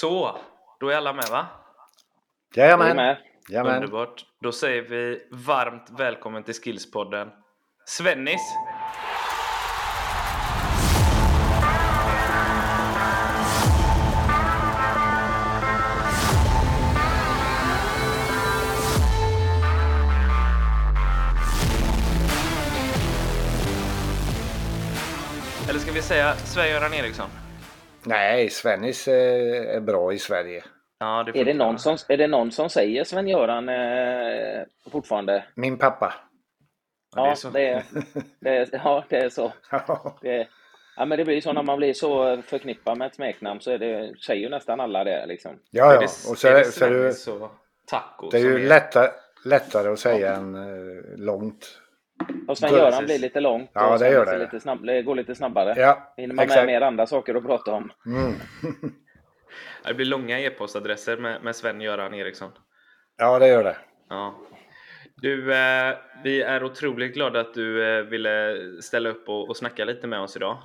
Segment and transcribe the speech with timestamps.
[0.00, 0.38] Så,
[0.80, 1.46] då är alla med va?
[2.54, 2.96] Jajamän.
[2.96, 3.18] med.
[3.48, 3.74] Jajamän.
[3.74, 4.24] Underbart.
[4.42, 7.28] Då säger vi varmt välkommen till Skillspodden.
[7.84, 8.40] Svennis!
[25.68, 27.30] Eller ska vi säga Sven-Göran Eriksson?
[28.06, 30.64] Nej, Svennis eh, är bra i Sverige.
[30.98, 35.44] Ja, det Är det, någon som, är det någon som säger Sven-Göran eh, fortfarande?
[35.54, 36.14] Min pappa.
[37.16, 37.50] Ja, det är Ja, så.
[37.50, 37.82] det är,
[38.40, 39.52] det är, ja, det är så.
[40.22, 40.48] Det är,
[40.96, 43.78] ja, men det blir så när man blir så förknippad med ett smeknamn så är
[43.78, 45.58] det, säger ju nästan alla det liksom.
[45.70, 46.02] ja, ja.
[46.02, 47.50] Och så, är det så är det, och
[47.86, 49.10] Taco det är ju lättare,
[49.44, 51.80] lättare att säga än eh, långt.
[52.48, 54.38] Och Sven-Göran blir lite långt Ja, och det gör det.
[54.38, 55.74] Lite snabb, det går lite snabbare.
[55.80, 56.66] Ja, Hinner man med exakt.
[56.66, 57.92] mer andra saker att prata om.
[58.06, 58.32] Mm.
[59.86, 62.50] Det blir långa e-postadresser med, med Sven-Göran Eriksson.
[63.18, 63.76] Ja, det gör det.
[64.08, 64.34] Ja.
[65.16, 69.84] Du, eh, vi är otroligt glada att du eh, ville ställa upp och, och snacka
[69.84, 70.58] lite med oss idag.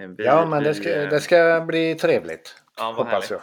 [0.00, 2.54] Eh, vi, Ja, men det vi, ska, eh, det ska bli trevligt.
[2.76, 3.30] ja, vad Hoppas härligt.
[3.30, 3.40] jag.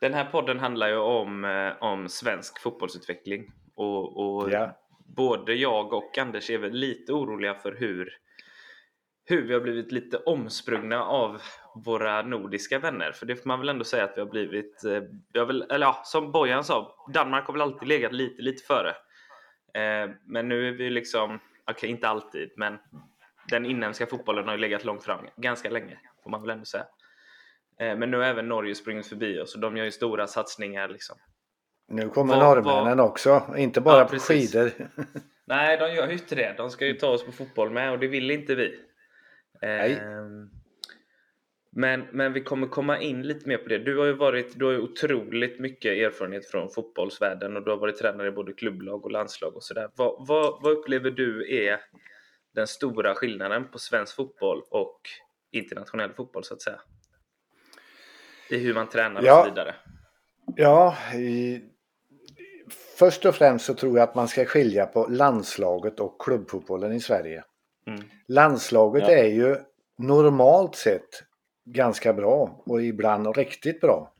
[0.00, 3.52] Den här podden handlar ju om, eh, om svensk fotbollsutveckling.
[3.76, 4.78] Och, och Ja
[5.16, 8.12] både jag och Anders är väl lite oroliga för hur,
[9.24, 11.42] hur vi har blivit lite omsprungna av
[11.84, 13.12] våra nordiska vänner.
[13.12, 14.84] För det får man väl ändå säga att vi har blivit.
[14.84, 18.42] Eh, vi har väl, eller ja, som Bojan sa, Danmark har väl alltid legat lite,
[18.42, 18.90] lite före.
[19.74, 21.38] Eh, Men nu är vi liksom,
[21.70, 22.78] okej inte alltid, men
[23.50, 26.86] den inhemska fotbollen har ju legat långt fram ganska länge, får man väl ändå säga.
[27.80, 30.88] Eh, Men nu har även Norge sprungit förbi oss och de gör ju stora satsningar
[30.88, 31.16] liksom.
[31.88, 34.52] Nu kommer Vad- norrmännen också, inte bara Ja, på precis.
[34.52, 34.70] skidor.
[35.46, 36.54] Nej, de gör ju inte det.
[36.56, 38.80] De ska ju ta oss på fotboll med och det vill inte vi.
[39.62, 39.92] Nej.
[39.92, 40.50] Ehm,
[41.70, 43.78] Men, men vi kommer komma in lite mer på det.
[43.78, 47.78] Du har ju varit, du har ju otroligt mycket erfarenhet från fotbollsvärlden och du har
[47.78, 49.90] varit tränare i både klubblag och landslag och sådär.
[49.96, 51.80] Vad, vad, vad upplever du är
[52.54, 55.00] den stora skillnaden på svensk fotboll och
[55.52, 56.80] internationell fotboll så att säga?
[58.50, 59.42] I hur man tränar och Ja.
[59.44, 59.74] så vidare.
[60.56, 61.62] Ja, i,
[62.98, 67.00] först och främst så tror jag att man ska skilja på landslaget och klubbfotbollen i
[67.00, 67.44] Sverige.
[67.86, 68.02] Mm.
[68.28, 69.10] Landslaget Ja.
[69.14, 69.56] är ju
[69.98, 71.22] normalt sett
[71.64, 74.12] ganska bra och ibland riktigt bra.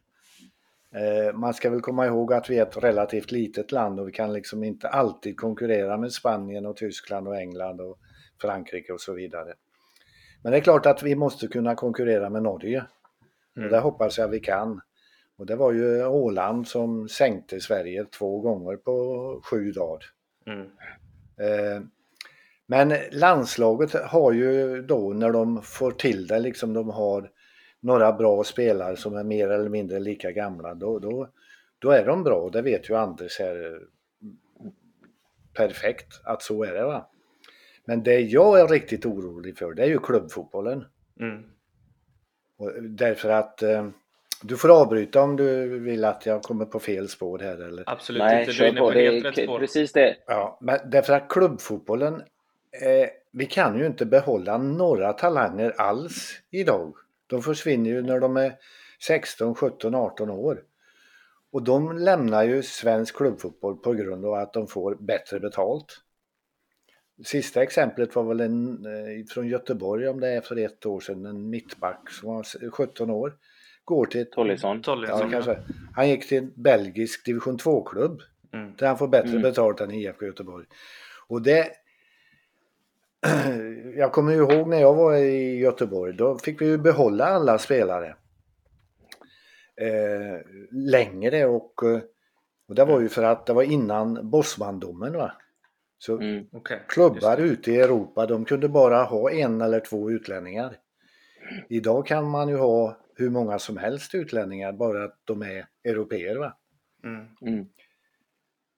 [0.95, 4.13] Eh, man ska väl komma ihåg att vi är ett relativt litet land och vi
[4.13, 7.99] kan liksom inte alltid konkurrera med Spanien och Tyskland och England och
[8.41, 9.55] Frankrike och så vidare.
[10.43, 12.87] Men det är klart att vi måste kunna konkurrera med Norge.
[13.57, 13.67] Mm.
[13.67, 14.81] Och det hoppas jag vi kan.
[15.39, 20.05] Och det var ju Åland som sänkte Sverige två gånger på sju dagar.
[20.47, 20.67] Mm.
[21.41, 21.83] Eh,
[22.67, 27.31] Men landslaget har ju då när de får till det, liksom de har
[27.81, 31.29] några bra spelare som är mer eller mindre lika gamla, då, då,
[31.79, 32.49] då är de bra.
[32.53, 33.81] Det vet ju Anders här
[35.55, 36.85] perfekt att så är det.
[36.85, 37.11] va.
[37.85, 40.85] Men det jag är riktigt orolig för det är ju klubbfotbollen.
[41.21, 41.43] Mm.
[42.97, 43.89] Därför att eh,
[44.43, 48.23] du får avbryta om du vill att jag kommer på fel spår här eller Absolut
[48.23, 48.53] Nej, inte.
[48.53, 48.87] Du är inne på.
[48.87, 49.59] på Det helt rätt är spår.
[49.59, 50.17] precis det.
[50.27, 56.95] Ja, men därför att klubbfotbollen, eh, vi kan ju inte behålla några talanger alls idag.
[57.27, 58.53] De försvinner ju när de är
[59.03, 60.63] 16, 17, 18 år.
[61.53, 66.01] Och de lämnar ju svensk klubbfotboll på grund av att de får bättre betalt.
[67.25, 71.27] Sista exemplet var väl en eh, från Göteborg om det är för ett år sedan,
[71.27, 73.35] en mittback som var 17 år.
[73.87, 74.83] Går till ett, Tollisson.
[74.83, 75.59] Tollinsson, ja, kanske.
[75.95, 78.21] Han gick till en belgisk division 2-klubb
[78.53, 78.73] Mm.
[78.79, 79.43] där han får bättre Mm.
[79.43, 80.67] betalt än IFK Göteborg.
[81.29, 81.71] Och det...
[83.97, 87.59] Jag kommer ju ihåg när jag var i Göteborg, då fick vi ju behålla alla
[87.59, 88.17] spelare.
[89.81, 92.01] Eh, längre och, eh,
[92.69, 95.33] och det var ju för att det var innan Bosmandomen va.
[95.99, 96.45] Så Mm.
[96.53, 100.77] Okej, klubbar ute i Europa, de kunde bara ha en eller två utlänningar.
[101.69, 106.53] Idag kan man ju ha hur många som helst utlänningar, bara att de är europeer.
[107.05, 107.27] Mm.
[107.41, 107.67] Mm.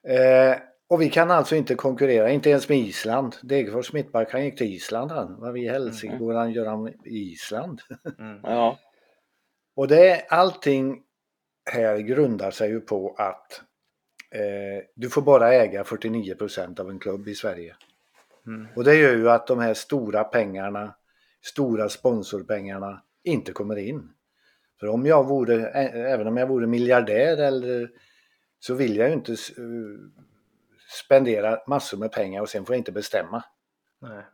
[0.09, 0.59] Eh,
[0.89, 3.37] och vi kan alltså inte konkurrera, inte ens med Island.
[3.43, 5.41] Degerfors mittback, han gick till Island han.
[5.41, 6.37] Vad vi i Helsingborg, mm.
[6.37, 7.81] han gör han i Island.
[8.19, 8.41] Mm.
[8.43, 8.79] Ja.
[9.77, 11.03] och det, allting
[11.71, 13.63] här grundar sig ju på att
[14.31, 17.77] eh, du får bara äga 49% av en klubb i Sverige.
[18.47, 18.69] Mm.
[18.77, 20.95] Och det gör ju att de här stora pengarna,
[21.43, 24.13] stora sponsorpengarna inte kommer in.
[24.81, 27.91] För om jag vore, även om jag vore miljardär eller
[28.59, 29.37] så vill jag ju inte eh,
[31.05, 33.45] spendera massor med pengar och sen får jag inte bestämma.
[34.01, 34.25] Nej.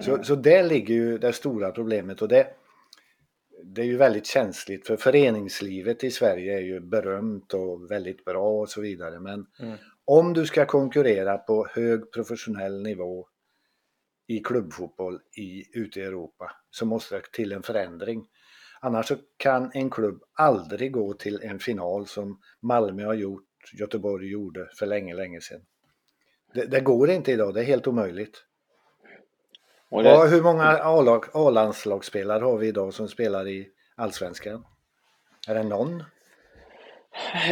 [0.00, 2.46] Så, så där ligger ju det stora problemet och det
[3.64, 8.60] det är ju väldigt känsligt för föreningslivet i Sverige är ju berömt och väldigt bra
[8.60, 9.20] och så vidare.
[9.20, 9.76] Men mm.
[10.04, 13.28] om du ska konkurrera på hög professionell nivå
[14.26, 18.26] i klubbfotboll i, ute i Europa så måste det till en förändring.
[18.80, 23.44] Annars så kan en klubb aldrig gå till en final som Malmö har gjort,
[23.80, 25.60] Göteborg gjorde för länge, länge sedan.
[26.54, 28.44] Det, det går inte idag, det är helt omöjligt.
[29.90, 30.08] Och det...
[30.08, 30.64] ja, hur många
[31.32, 34.64] A-landslagsspelare har vi idag som spelar i Allsvenskan?
[35.48, 36.02] Är det någon?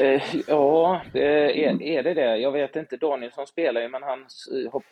[0.01, 2.37] Eh, ja, är, är det det?
[2.37, 2.97] Jag vet inte.
[2.97, 4.27] Danielsson spelar ju, men han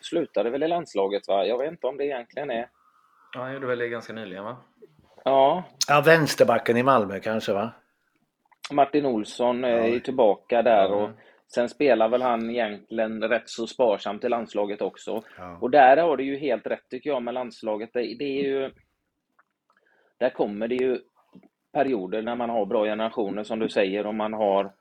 [0.01, 1.45] slutade väl i landslaget, va?
[1.45, 2.69] Jag vet inte om det egentligen är...
[3.33, 4.57] Ja, han gjorde väl det ganska nyligen, va?
[5.25, 5.63] Ja.
[5.87, 7.71] Ja, vänsterbacken i Malmö kanske, va?
[8.71, 9.67] Martin Olsson ja.
[9.67, 11.09] är tillbaka där och
[11.53, 15.23] sen spelar väl han egentligen rätt så sparsamt i landslaget också.
[15.37, 15.57] Ja.
[15.61, 17.89] Och där har det ju helt rätt tycker jag med landslaget.
[17.93, 18.71] Det, det är ju...
[20.19, 20.99] Där kommer det ju
[21.73, 24.71] perioder när man har bra generationer som du säger och man har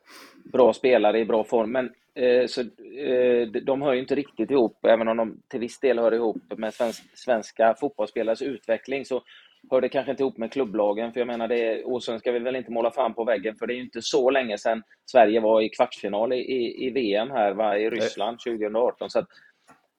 [0.53, 1.73] bra spelare i bra form.
[1.73, 5.81] Men eh, så, eh, de hör ju inte riktigt ihop, även om de till viss
[5.81, 9.23] del hör ihop med svensk, svenska fotbollsspelares utveckling så
[9.71, 11.13] hör det kanske inte ihop med klubblagen.
[11.13, 13.73] För jag menar, det, Åsund ska vi väl inte måla fram på väggen för det
[13.73, 17.53] är ju inte så länge sedan Sverige var i kvartsfinal i, i, i VM här
[17.53, 19.11] va, i Ryssland 2018.
[19.11, 19.27] Så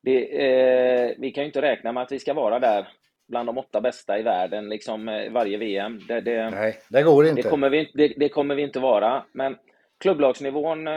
[0.04, 2.88] det, eh, vi kan ju inte räkna med att vi ska vara där
[3.28, 6.00] bland de åtta bästa i världen liksom eh, varje VM.
[6.08, 7.42] Det, det, Nej, det går inte.
[7.42, 9.24] Det kommer, vi, det, det kommer vi inte vara.
[9.32, 9.58] Men
[10.00, 10.94] klubblagsnivån eh,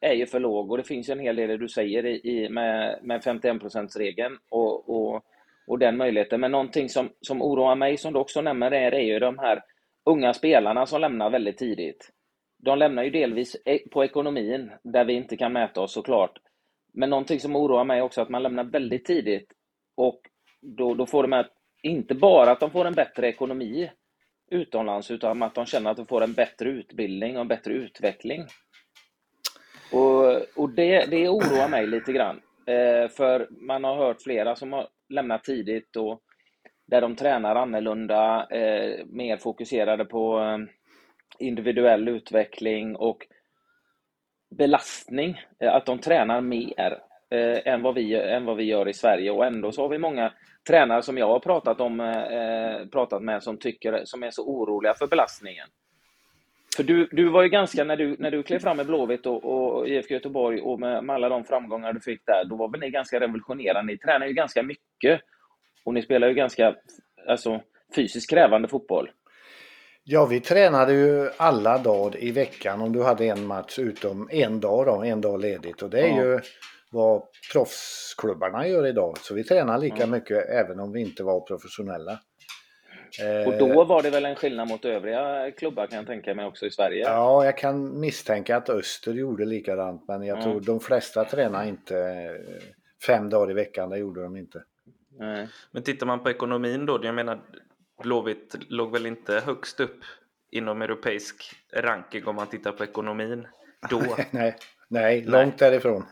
[0.00, 2.98] är ju för låg och det finns ju en hel del du säger i, med,
[3.02, 5.24] med 51%-regeln och, och,
[5.70, 6.40] och den möjligheten.
[6.40, 9.62] Men någonting som, som oroar mig, som du också nämner, är, är ju de här
[10.04, 12.10] unga spelarna som lämnar väldigt tidigt.
[12.58, 16.38] De lämnar ju delvis e, på ekonomin, där vi inte kan mäta oss såklart.
[16.92, 19.52] Men någonting som oroar mig också, är att man lämnar väldigt tidigt
[19.96, 20.20] och
[20.60, 21.50] då, då får de att,
[21.82, 23.90] inte bara att de får en bättre ekonomi
[24.50, 28.46] utomlands, utan att de känner att de får en bättre utbildning och en bättre utveckling.
[29.92, 32.40] Och, och det, det oroar mig lite grann.
[32.66, 36.22] Eh, för man har hört flera som har lämnar tidigt och
[36.86, 40.58] där de tränar annorlunda, eh, mer fokuserade på eh,
[41.38, 43.26] individuell utveckling och
[44.56, 45.40] belastning.
[45.60, 46.98] Eh, att de tränar mer
[47.30, 49.98] eh, än, vad vi, än vad vi gör i Sverige och ändå så har vi
[49.98, 50.32] många
[50.68, 54.42] tränare som jag har pratat, om, eh, eh pratat med som, tycker, som är så
[54.42, 55.68] oroliga för belastningen.
[56.80, 59.44] För du, du var ju ganska, när du, när du klev fram med Blåvitt och,
[59.44, 62.80] och IFK Göteborg och med, med, alla de framgångar du fick där, då var väl
[62.80, 63.92] ni ganska revolutionerande.
[63.92, 65.20] Ni tränar ju ganska mycket
[65.84, 66.74] och ni spelar ju ganska
[67.28, 67.60] alltså,
[67.96, 69.10] fysiskt krävande fotboll.
[70.04, 74.60] Ja, vi tränade ju alla dagar i veckan om du hade en match utom en
[74.60, 76.24] dag då, en dag ledigt och det är ja.
[76.24, 76.40] ju
[76.90, 77.22] vad
[77.52, 79.18] proffsklubbarna gör idag.
[79.18, 80.10] Så vi tränar lika mm.
[80.10, 82.18] mycket även om vi inte var professionella.
[83.46, 86.66] Och då var det väl en skillnad mot övriga klubbar kan jag tänka mig också
[86.66, 87.04] i Sverige?
[87.04, 90.50] Ja, jag kan misstänka att Öster gjorde likadant men jag mm.
[90.50, 92.62] tror de flesta tränar inte eh,
[93.06, 94.62] fem dagar i veckan, det gjorde de inte.
[95.18, 95.48] Nej.
[95.70, 97.40] Men tittar man på ekonomin då, jag menar
[98.02, 100.00] Blåvitt låg väl inte högst upp
[100.50, 103.46] inom europeisk ranking om man tittar på ekonomin
[103.90, 104.02] då?
[104.30, 104.56] nej,
[104.88, 105.70] nej, långt nej.
[105.70, 106.04] därifrån.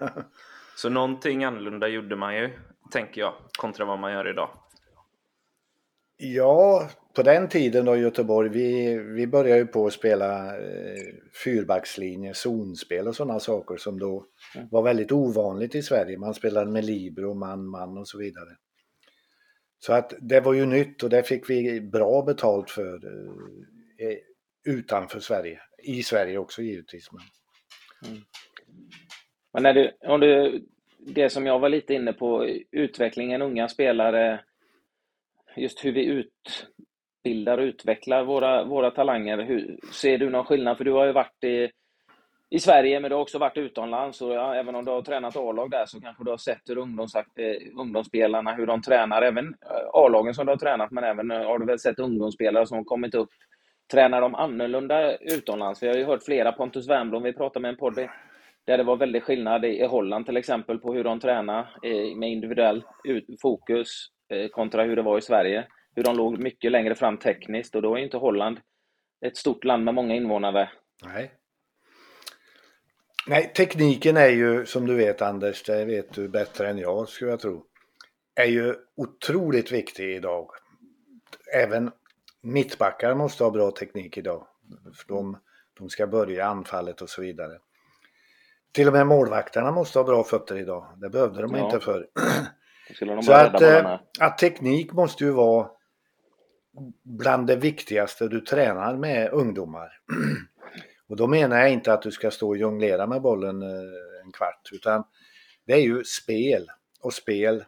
[0.77, 2.51] Så någonting annorlunda gjorde man ju,
[2.91, 4.51] tänker jag, kontra vad man gör idag.
[6.21, 12.35] Ja, på den tiden då Göteborg, vi, vi började ju på att spela eh, fyrbackslinje,
[12.35, 14.69] zonspel och sådana saker som då mm.
[14.71, 16.19] var väldigt ovanligt i Sverige.
[16.19, 18.51] Man spelade med libero, man, man och så vidare.
[19.79, 22.95] Så att det var ju nytt och det fick vi bra betalt för
[23.99, 24.19] eh,
[24.67, 25.61] utanför Sverige.
[25.83, 27.09] I Sverige också givetvis.
[27.13, 27.23] Men...
[28.11, 28.23] Mm.
[29.53, 30.63] Men när du, om du,
[30.99, 34.41] det som jag var lite inne på, utvecklingen unga spelare,
[35.59, 39.39] just hur vi utbildar och utvecklar våra, våra talanger.
[39.39, 40.77] Hur, ser du någon skillnad?
[40.77, 41.71] För du har ju varit i,
[42.51, 44.21] i Sverige, men du har också varit utomlands.
[44.21, 46.79] Och ja, även om du har tränat A-lag där så kanske du har sett hur
[46.79, 47.23] ungdoms, eh,
[47.79, 49.23] ungdomsspelarna, hur de tränar.
[49.23, 52.67] Även eh, A-lagen som du har tränat, men även eh, har du väl sett ungdomsspelare
[52.67, 53.31] som har kommit upp.
[53.93, 55.83] Tränar de annorlunda utomlands?
[55.83, 58.09] Vi har ju hört flera, Pontus Wernbloom, vi pratade med en podd
[58.69, 62.31] där det var väldigt skillnad i Holland till exempel på hur de tränar eh, med
[62.31, 62.85] individuell
[63.43, 64.09] fokus
[64.53, 65.67] kontra hur det var i Sverige.
[65.95, 68.61] Hur de låg mycket längre fram tekniskt och då är inte Holland
[69.27, 70.71] ett stort land med många invånare.
[71.05, 71.33] Nej.
[73.27, 77.31] Nej, tekniken är ju som du vet Anders, det vet du bättre än jag skulle
[77.31, 77.65] jag tro,
[78.35, 80.51] är ju otroligt viktig idag.
[81.55, 81.91] Även
[82.43, 84.47] mittbackar måste ha bra teknik idag.
[84.97, 85.39] För de,
[85.79, 87.59] de ska börja anfallet och så vidare.
[88.73, 90.87] Till och med målvakterna måste ha bra fötter idag.
[90.97, 91.65] Det behövde de ja.
[91.65, 92.07] inte förr.
[93.23, 95.71] Så att, eh, att teknik måste ju vara
[97.03, 99.93] bland det viktigaste du tränar med ungdomar.
[101.09, 104.33] Och då menar jag inte att du ska stå och jonglera med bollen eh, en
[104.33, 105.05] kvart utan
[105.67, 107.65] det är ju spel och spel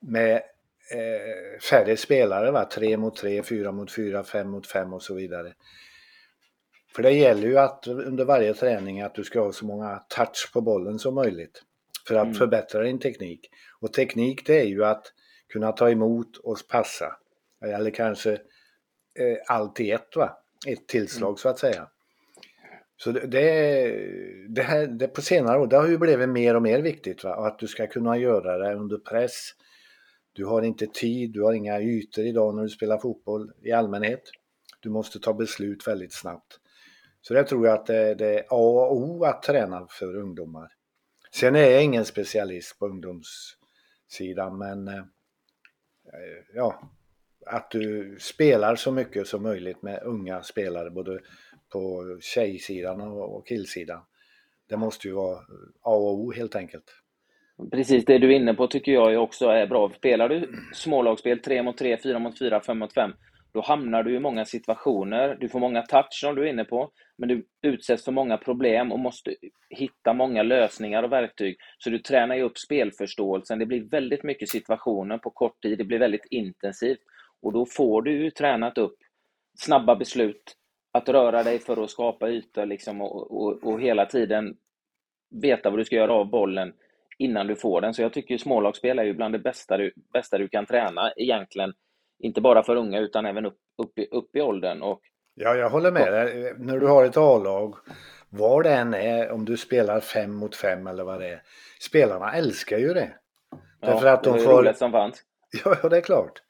[0.00, 0.34] med
[0.94, 2.64] eh, färre spelare, va?
[2.64, 5.52] tre mot tre, fyra mot fyra, fem mot fem och så vidare.
[6.94, 10.50] För det gäller ju att under varje träning att du ska ha så många touch
[10.52, 11.62] på bollen som möjligt
[12.08, 12.34] för att mm.
[12.34, 13.50] förbättra din teknik.
[13.80, 15.12] Och teknik det är ju att
[15.52, 17.16] kunna ta emot och passa.
[17.64, 18.32] Eller kanske
[19.18, 20.38] eh, allt i ett, va?
[20.66, 21.36] ett tillslag mm.
[21.36, 21.88] så att säga.
[22.96, 23.98] Så det,
[24.48, 27.36] det, här, det på senare år, det har ju blivit mer och mer viktigt va?
[27.36, 29.50] Och att du ska kunna göra det under press.
[30.32, 34.22] Du har inte tid, du har inga ytor idag när du spelar fotboll i allmänhet.
[34.80, 36.58] Du måste ta beslut väldigt snabbt.
[37.20, 40.68] Så det tror jag att det, det är A och O att träna för ungdomar.
[41.34, 45.04] Sen är jag ingen specialist på ungdomssidan men eh,
[46.54, 46.90] ja,
[47.46, 51.20] att du spelar så mycket som möjligt med unga spelare både
[51.72, 54.00] på tjejsidan och killsidan.
[54.68, 55.38] Det måste ju vara
[55.82, 57.02] A och O helt enkelt.
[57.70, 59.90] Precis, det du är inne på tycker jag också är bra.
[59.96, 63.12] Spelar du smålagsspel 3 mot 3, 4 mot 4, 5 mot 5,
[63.54, 65.36] då hamnar du i många situationer.
[65.40, 68.92] Du får många touch som du är inne på, men du utsätts för många problem
[68.92, 69.34] och måste
[69.70, 71.56] hitta många lösningar och verktyg.
[71.78, 73.58] Så du tränar ju upp spelförståelsen.
[73.58, 75.78] Det blir väldigt mycket situationer på kort tid.
[75.78, 77.00] Det blir väldigt intensivt.
[77.42, 78.96] Och då får du ju tränat upp
[79.58, 80.56] snabba beslut,
[80.92, 84.56] att röra dig för att skapa ytor liksom och, och, och, hela tiden
[85.30, 86.72] veta vad du ska göra av bollen
[87.18, 87.94] innan du får den.
[87.94, 91.72] Så jag tycker smålagsspel är ju bland det bästa du, bästa du kan träna egentligen.
[92.22, 94.82] Inte bara för unga utan även upp, upp, i, upp i åldern.
[94.82, 95.00] Och,
[95.34, 96.54] ja, jag håller med dig.
[96.58, 97.74] När du har ett A-lag,
[98.28, 101.42] var det än är, om du spelar fem mot fem eller vad det är.
[101.80, 103.12] Spelarna älskar ju det.
[103.80, 104.58] Därför ja, att de det får...
[104.58, 105.22] roligt som fanns.
[105.64, 106.42] Ja, det är klart.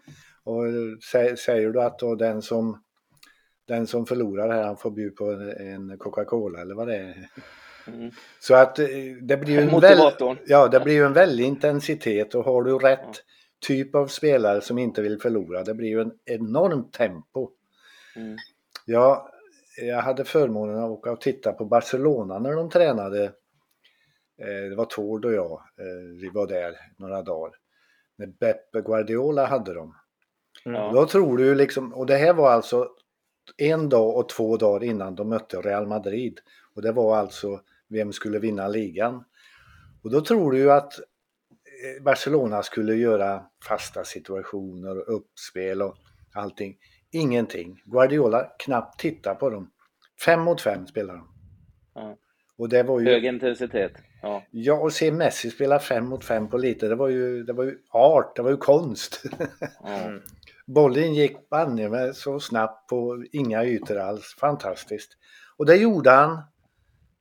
[0.44, 0.64] Och
[1.38, 2.82] säger du att då den som
[3.68, 5.24] den som förlorar här han får bjuda på
[5.58, 7.28] en Coca-Cola eller vad det är.
[7.86, 8.10] Mm.
[8.40, 8.86] Så att eh,
[9.22, 9.98] det blir ju en, väl,
[10.46, 13.12] ja, det blir ju en väldig intensitet och har du rätt ja.
[13.66, 17.50] Typ av spelare som inte vill förlora, det blir ju en enormt tempo.
[18.16, 18.36] Mm.
[18.86, 19.28] Ja,
[19.80, 23.24] jag hade förmånen att åka och titta på Barcelona när de tränade.
[24.38, 27.52] Eh, det var Tord och jag, eh, vi var där några dagar.
[28.16, 29.96] När Beppe Guardiola hade dem.
[30.64, 30.94] Mm.
[30.94, 32.88] Då tror du liksom, och det här var alltså
[33.56, 36.40] en dag och två dagar innan de mötte Real Madrid.
[36.74, 39.24] Och det var alltså vem skulle vinna ligan.
[40.02, 40.92] Och då tror du ju att
[42.00, 45.96] Barcelona skulle göra fasta situationer och uppspel och
[46.34, 46.76] allting.
[47.10, 47.82] Ingenting.
[47.84, 49.70] Guardiola knappt titta på dem.
[50.24, 51.28] Fem mot fem spelar de.
[51.94, 52.16] Ja.
[52.58, 53.06] Och det var ju...
[53.06, 53.92] Hög intensitet.
[54.22, 54.42] Ja.
[54.50, 57.64] ja, och se Messi spela fem mot fem på lite, det var ju, det var
[57.64, 59.22] ju art, det var ju konst.
[59.84, 60.20] Mm.
[60.66, 64.36] Bollen gick banne med så snabbt på inga ytor alls.
[64.40, 65.12] Fantastiskt.
[65.56, 66.42] Och det gjorde han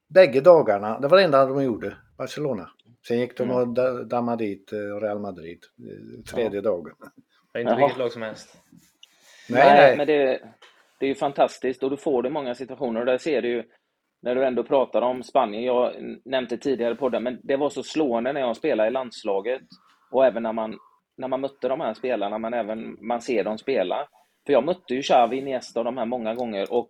[0.07, 0.99] bägge dagarna.
[0.99, 2.69] Det var det enda de gjorde, Barcelona.
[3.07, 3.67] Sen gick de och
[4.07, 6.61] dammade dit eh, Real Madrid eh, tredje ja.
[6.61, 6.93] dagen.
[7.53, 8.57] Det är inte vilket lag som helst.
[9.49, 9.97] Nej, nej, nej.
[9.97, 10.41] men det,
[10.99, 12.99] det är ju fantastiskt och du får det i många situationer.
[12.99, 13.63] Och där ser du ju,
[14.21, 15.93] när du ändå pratar om Spanien, jag
[16.25, 19.61] nämnde tidigare på det, men det var så slående när jag spelade i landslaget
[20.11, 20.77] och även när man
[21.17, 24.07] när man mötte de här spelarna, men även man ser dem spela.
[24.45, 26.87] För jag mötte ju Xavi, Iniesta och de här många gånger och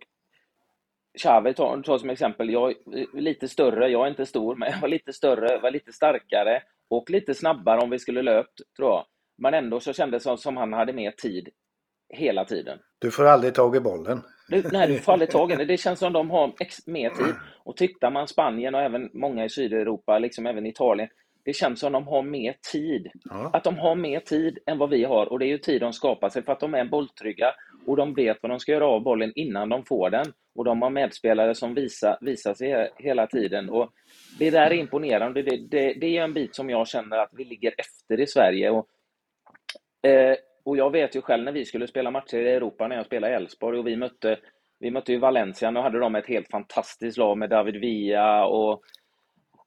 [1.18, 4.80] Xavi tar, tar som exempel, jag är lite större, jag är inte stor, men jag
[4.80, 9.04] var lite större, var lite starkare och lite snabbare om vi skulle löpt, tror jag.
[9.38, 11.48] Men ändå så kändes det som, som han hade mer tid
[12.08, 12.78] hela tiden.
[12.98, 14.22] Du får aldrig tag i bollen.
[14.48, 15.66] Du, nej, du får aldrig tag i den.
[15.66, 16.52] Det känns som de har
[16.86, 17.34] mer tid.
[17.64, 21.08] Och tittar man Spanien och även många i Sydeuropa, liksom även Italien,
[21.44, 23.10] det känns som de har mer tid.
[23.24, 23.50] Ja.
[23.52, 25.92] Att de har mer tid än vad vi har och det är ju tid de
[25.92, 27.46] skapar sig för att de är bolltrygga
[27.86, 30.26] och de vet vad de ska göra av bollen innan de får den.
[30.54, 33.70] Och de har medspelare som visar, visar sig hela tiden.
[33.70, 33.92] Och
[34.38, 35.42] det där är imponerande.
[35.42, 38.70] Det, det, det är en bit som jag känner att vi ligger efter i Sverige.
[38.70, 38.86] Och,
[40.08, 43.06] eh, och jag vet ju själv när vi skulle spela matcher i Europa, när jag
[43.06, 44.38] spelade i Elfsborg och vi mötte
[44.82, 48.82] vi mötte ju Valencia, nu hade de ett helt fantastiskt lag med David Villa och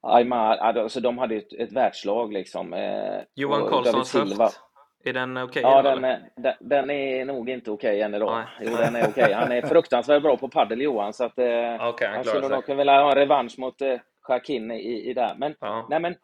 [0.02, 2.74] Aymar, alltså de hade ett, ett världslag liksom.
[2.74, 4.60] Eh, Johan Karlssons höft,
[5.06, 5.66] är den okej?
[5.66, 8.36] Okay, ja, den är, den, den, är nog inte okej okay än idag.
[8.36, 8.68] Nej.
[8.72, 9.24] Jo, den är okej.
[9.24, 9.34] Okay.
[9.34, 13.02] Han är fruktansvärt bra på padel Johan, så att eh, okay, han skulle nog vilja
[13.02, 15.36] ha en revansch mot eh, Jacquin i, i där.
[15.38, 15.88] Men, ja.
[15.90, 16.16] nej, men,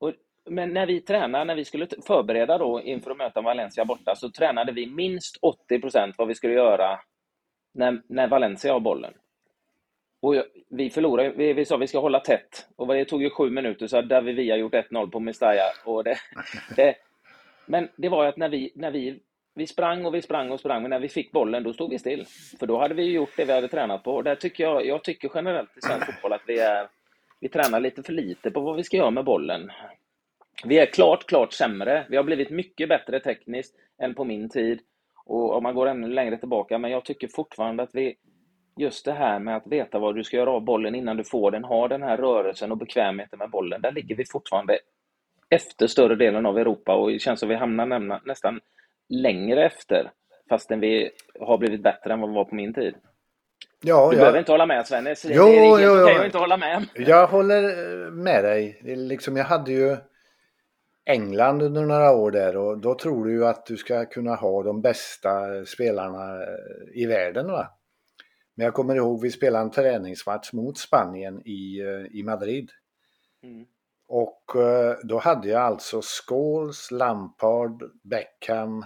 [0.00, 0.12] och,
[0.50, 4.30] men när vi tränade, när vi skulle förbereda då inför att möta Valencia borta, så
[4.30, 5.38] tränade vi minst
[5.70, 6.98] 80% vad vi skulle göra
[7.74, 9.14] när, när Valencia har bollen.
[10.22, 10.34] Och
[10.70, 12.68] vi förlorade, vi, vi sa vi ska hålla tätt.
[12.76, 15.62] Och det tog ju sju minuter så hade David Villa gjort 1-0 på Mestalla.
[15.84, 16.16] Och det,
[16.76, 16.94] det,
[17.66, 19.20] men det var ju att när vi, när vi
[19.54, 21.98] vi sprang och vi sprang och sprang, men när vi fick bollen då stod vi
[21.98, 22.26] still.
[22.58, 24.14] För då hade vi gjort det vi hade tränat på.
[24.14, 26.88] Och där tycker jag, jag tycker generellt i svensk fotboll att vi, är,
[27.40, 29.70] vi tränar lite för lite på vad vi ska göra med bollen.
[30.64, 32.06] Vi är klart, klart sämre.
[32.08, 34.80] Vi har blivit mycket bättre tekniskt än på min tid.
[35.24, 38.14] Och om man går ännu längre tillbaka, men jag tycker fortfarande att vi,
[38.76, 41.50] just det här med att veta vad du ska göra av bollen innan du får
[41.50, 44.78] den, ha den här rörelsen och bekvämheten med bollen, där ligger vi fortfarande
[45.52, 48.60] efter större delen av Europa och det känns som vi hamnar nästan
[49.08, 50.10] längre efter
[50.48, 52.94] fastän vi har blivit bättre än vad vi var på min tid.
[53.84, 54.20] Ja, du jag...
[54.20, 55.26] behöver inte hålla med Svennis.
[55.28, 56.06] Jo, det jo, jo.
[56.06, 56.86] kan jag inte hålla med.
[56.94, 57.62] Jag håller
[58.10, 58.80] med dig.
[58.82, 59.96] Liksom, jag hade ju
[61.04, 64.62] England under några år där och då tror du ju att du ska kunna ha
[64.62, 66.38] de bästa spelarna
[66.94, 67.46] i världen.
[67.46, 67.68] Va?
[68.54, 72.70] Men jag kommer ihåg vi spelade en träningsmatch mot Spanien i, eh, i Madrid.
[73.42, 73.66] Mm.
[74.14, 78.82] Och eh, då hade jag alltså Scholes, Lampard, Beckham,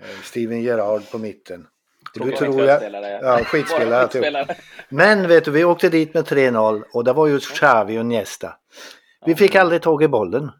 [0.00, 1.66] eh, Steven Gerrard på mitten.
[2.14, 4.08] Du tror jag, ja, skitspelare.
[4.08, 4.56] Typ.
[4.88, 8.54] Men vet du, vi åkte dit med 3-0 och det var ju Xavi och Niesta.
[9.26, 10.50] Vi fick aldrig tag i bollen.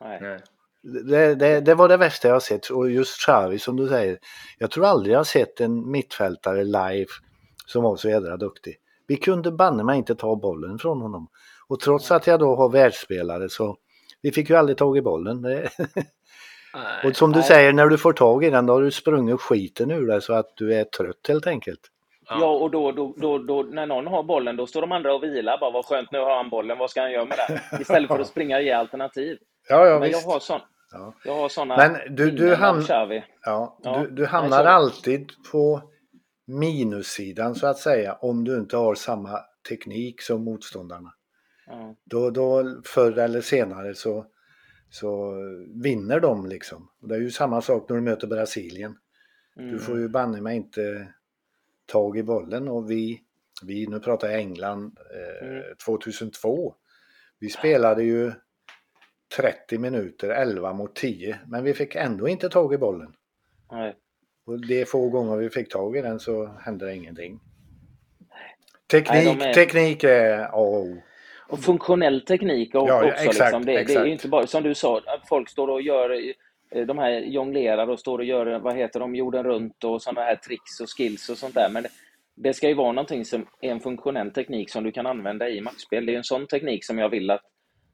[0.00, 0.40] Nej.
[0.82, 4.18] Det, det, det, var det värsta jag har sett och just Xavi som du säger.
[4.58, 7.10] Jag tror aldrig jag har sett en mittfältare live
[7.66, 8.76] som var så jädra duktig.
[9.06, 11.28] Vi kunde banne mig inte ta bollen från honom.
[11.72, 13.76] Och trots att jag då har världsspelare så
[14.22, 15.46] vi fick ju aldrig tag i bollen.
[17.04, 17.48] och som du nej.
[17.48, 20.32] säger, när du får tag i den då har du sprungit skiten ur dig så
[20.32, 21.80] att du är trött helt enkelt.
[22.28, 25.22] Ja, och då, då, då, då, när någon har bollen då står de andra och
[25.22, 25.58] vilar.
[25.60, 27.80] Bara vad skönt, nu har han bollen, vad ska han göra med den?
[27.80, 29.38] Istället för att springa i alternativ.
[29.68, 30.24] Ja, ja, Men visst.
[30.24, 30.60] jag har sån,
[30.92, 31.14] ja.
[31.24, 35.82] Jag har såna Men du, du, ham ja, ja, du, du hamnar alltid på
[36.46, 39.38] minussidan så att säga om du inte har samma
[39.68, 41.12] teknik som motståndarna.
[42.04, 44.26] Då, då förr eller senare så,
[44.90, 45.34] så
[45.82, 46.88] vinner de liksom.
[47.00, 48.96] Det är ju samma sak när du möter Brasilien.
[49.56, 49.72] Mm.
[49.72, 51.08] Du får ju banne mig inte
[51.86, 53.20] tag i bollen och vi,
[53.62, 55.62] vi nu pratar jag England, eh, mm.
[55.86, 56.74] 2002.
[57.38, 58.32] Vi spelade ju
[59.36, 63.14] 30 minuter, 11 mot 10, men vi fick ändå inte tag i bollen.
[63.70, 63.96] Nej.
[64.46, 67.40] Och de få gånger vi fick tag i den så hände det ingenting.
[68.90, 69.54] Teknik, Nej, är...
[69.54, 71.02] teknik är A och O.
[71.48, 73.24] Och funktionell teknik och ja, också.
[73.24, 73.64] Exakt, liksom.
[73.64, 76.10] det, det, är inte bara, som du sa, att folk står och gör
[76.74, 80.20] eh, de här jonglerar och står och gör, vad heter de, jorden runt och sådana
[80.20, 81.68] här tricks och skills och sånt där.
[81.70, 81.88] Men det,
[82.34, 85.60] det ska ju vara någonting som är en funktionell teknik som du kan använda i
[85.60, 86.06] matchspel.
[86.06, 87.42] Det är en sån teknik som jag vill att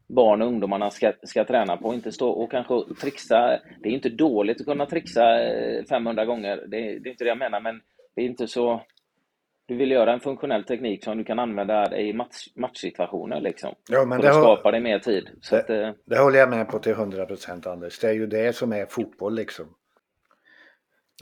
[0.08, 1.94] barn och ungdomarna ska, ska träna på.
[1.94, 3.60] Inte stå och kanske trixa.
[3.82, 5.22] Det är inte dåligt att kunna trixa
[5.88, 6.56] 500 eh, gånger.
[6.56, 7.80] Det, det är inte det jag menar, men
[8.16, 8.82] det är inte så...
[9.68, 13.74] Du vill göra en funktionell teknik som du kan använda i match, matchsituationer liksom.
[13.88, 15.28] Ja, men det skapar dig mer tid.
[15.40, 17.98] Så det, att, eh, det håller jag med på till 100 procent Anders.
[17.98, 19.74] Det är ju det som är fotboll liksom.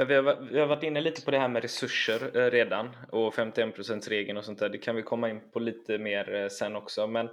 [0.09, 3.35] Vi har, vi har varit inne lite på det här med resurser eh, redan och
[3.35, 4.69] 51% regeln och sånt där.
[4.69, 7.07] Det kan vi komma in på lite mer sen också.
[7.07, 7.29] Men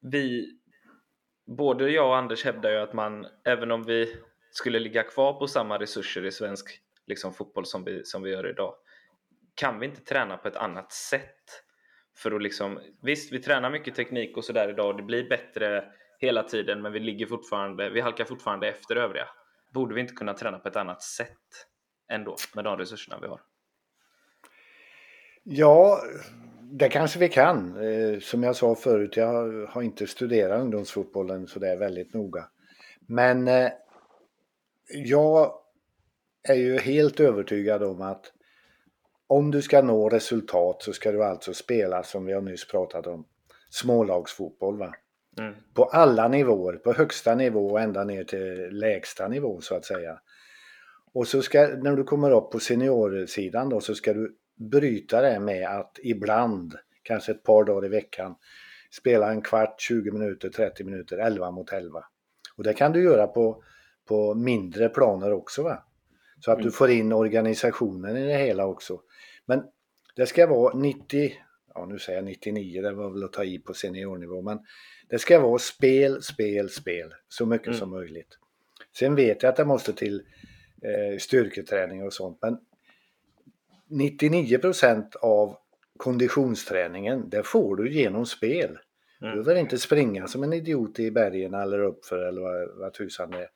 [0.00, 0.52] vi,
[1.46, 4.16] både jag och Anders hävdar ju att man, även om vi
[4.50, 8.50] skulle ligga kvar på samma resurser i svensk liksom, fotboll som vi, som vi gör
[8.50, 8.74] idag,
[9.56, 11.62] kan vi inte träna på ett annat sätt?
[12.16, 15.84] För att liksom, visst, vi tränar mycket teknik och sådär idag och det blir bättre
[16.18, 19.28] hela tiden, men vi ligger fortfarande, vi halkar fortfarande efter övriga.
[19.74, 21.66] Borde vi inte kunna träna på ett annat sätt
[22.12, 23.40] ändå med de resurserna vi har?
[25.42, 26.00] Ja,
[26.62, 27.76] det kanske vi kan.
[27.76, 32.44] Eh, som jag sa förut, jag har inte studerat ungdomsfotbollen så det är väldigt noga.
[33.08, 33.70] Men eh,
[34.88, 35.52] jag
[36.48, 38.32] är ju helt övertygad om att
[39.26, 43.06] om du ska nå resultat så ska du alltså spela som vi har nyss pratat
[43.06, 43.24] om
[43.70, 44.78] smålagsfotboll.
[44.78, 44.94] Va?
[45.38, 45.54] Mm.
[45.74, 50.18] På alla nivåer, på högsta nivå och ända ner till lägsta nivå så att säga.
[51.12, 55.40] Och så ska, när du kommer upp på seniorsidan då så ska du bryta det
[55.40, 58.34] med att ibland, kanske ett par dagar i veckan,
[58.90, 62.04] spela en kvart, 20 minuter, 30 minuter, 11 mot 11.
[62.56, 63.62] Och det kan du göra på,
[64.08, 65.62] på mindre planer också.
[65.62, 65.82] Va?
[66.40, 66.66] Så att mm.
[66.66, 69.00] du får in organisationen i det hela också.
[69.46, 69.62] Men
[70.16, 71.32] det ska vara 90,
[71.74, 74.58] ja nu säger jag 99, det var väl att ta i på seniornivå, men
[75.08, 77.78] det ska vara spel, spel, spel så mycket mm.
[77.78, 78.38] som möjligt.
[78.98, 80.22] Sen vet jag att det måste till
[80.82, 82.58] eh, styrketräning och sånt, men
[83.90, 85.56] 99% av
[85.96, 88.78] konditionsträningen, det får du genom spel.
[89.22, 89.36] Mm.
[89.36, 93.30] Du behöver inte springa som en idiot i bergen eller uppför eller vad, vad tusan
[93.30, 93.48] det är.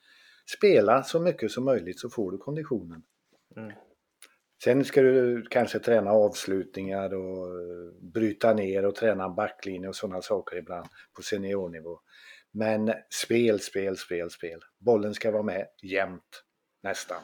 [0.59, 3.03] Spela så mycket som möjligt så får du konditionen.
[3.57, 3.73] Mm.
[4.65, 10.23] Sen ska du kanske träna avslutningar och eh, bryta ner och träna backlinje och sådana
[10.23, 12.01] saker ibland på seniornivå.
[12.53, 14.61] Men spel, spel, spel, spel.
[14.79, 16.45] Bollen ska vara med jämt,
[16.83, 17.23] nästan.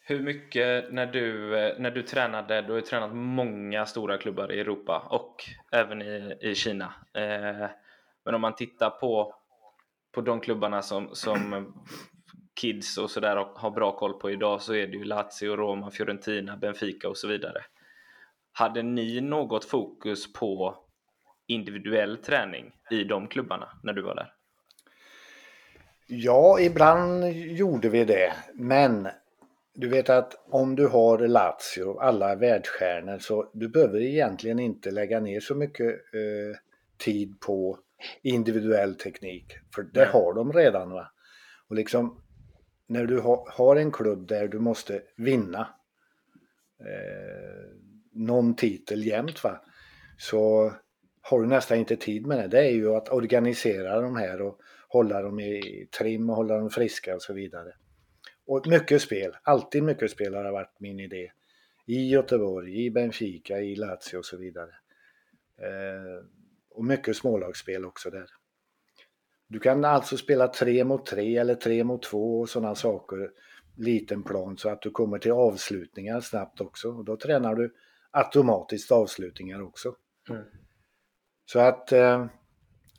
[0.00, 4.52] Hur mycket när du, eh, när du tränade, du har ju tränat många stora klubbar
[4.52, 6.94] i Europa och även i, i Kina.
[7.14, 7.70] Eh,
[8.24, 9.34] men om man tittar på,
[10.12, 11.72] på de klubbarna som, som
[12.60, 16.56] kids och sådär har bra koll på idag så är det ju Lazio, Roma, Fiorentina,
[16.56, 17.64] Benfica och så vidare.
[18.52, 20.76] Hade ni något fokus på
[21.46, 24.32] individuell träning i de klubbarna när du var där?
[26.06, 29.08] Ja, ibland gjorde vi det, men
[29.74, 35.20] du vet att om du har Lazio, alla världsstjärnor, så du behöver egentligen inte lägga
[35.20, 36.58] ner så mycket eh,
[36.98, 37.78] tid på
[38.22, 40.90] individuell teknik, för det har de redan.
[40.90, 41.12] va.
[41.68, 42.22] Och liksom
[42.90, 45.68] när du ha, har en klubb där du måste vinna
[46.80, 47.70] eh,
[48.12, 49.62] någon titel jämt va,
[50.18, 50.72] så
[51.20, 52.48] har du nästan inte tid med det.
[52.48, 56.70] Det är ju att organisera de här och hålla dem i trim och hålla dem
[56.70, 57.72] friska och så vidare.
[58.46, 61.32] Och mycket spel, alltid mycket spel har varit min idé.
[61.86, 64.70] I Göteborg, i Benfica, i Lazio och så vidare.
[65.58, 66.24] Eh,
[66.70, 68.26] och mycket smålagsspel också där.
[69.50, 73.30] Du kan alltså spela tre mot tre eller tre mot två och sådana saker.
[73.76, 76.92] Liten plan så att du kommer till avslutningar snabbt också.
[76.92, 77.74] Och då tränar du
[78.10, 79.94] automatiskt avslutningar också.
[80.30, 80.42] Mm.
[81.44, 82.26] Så att eh,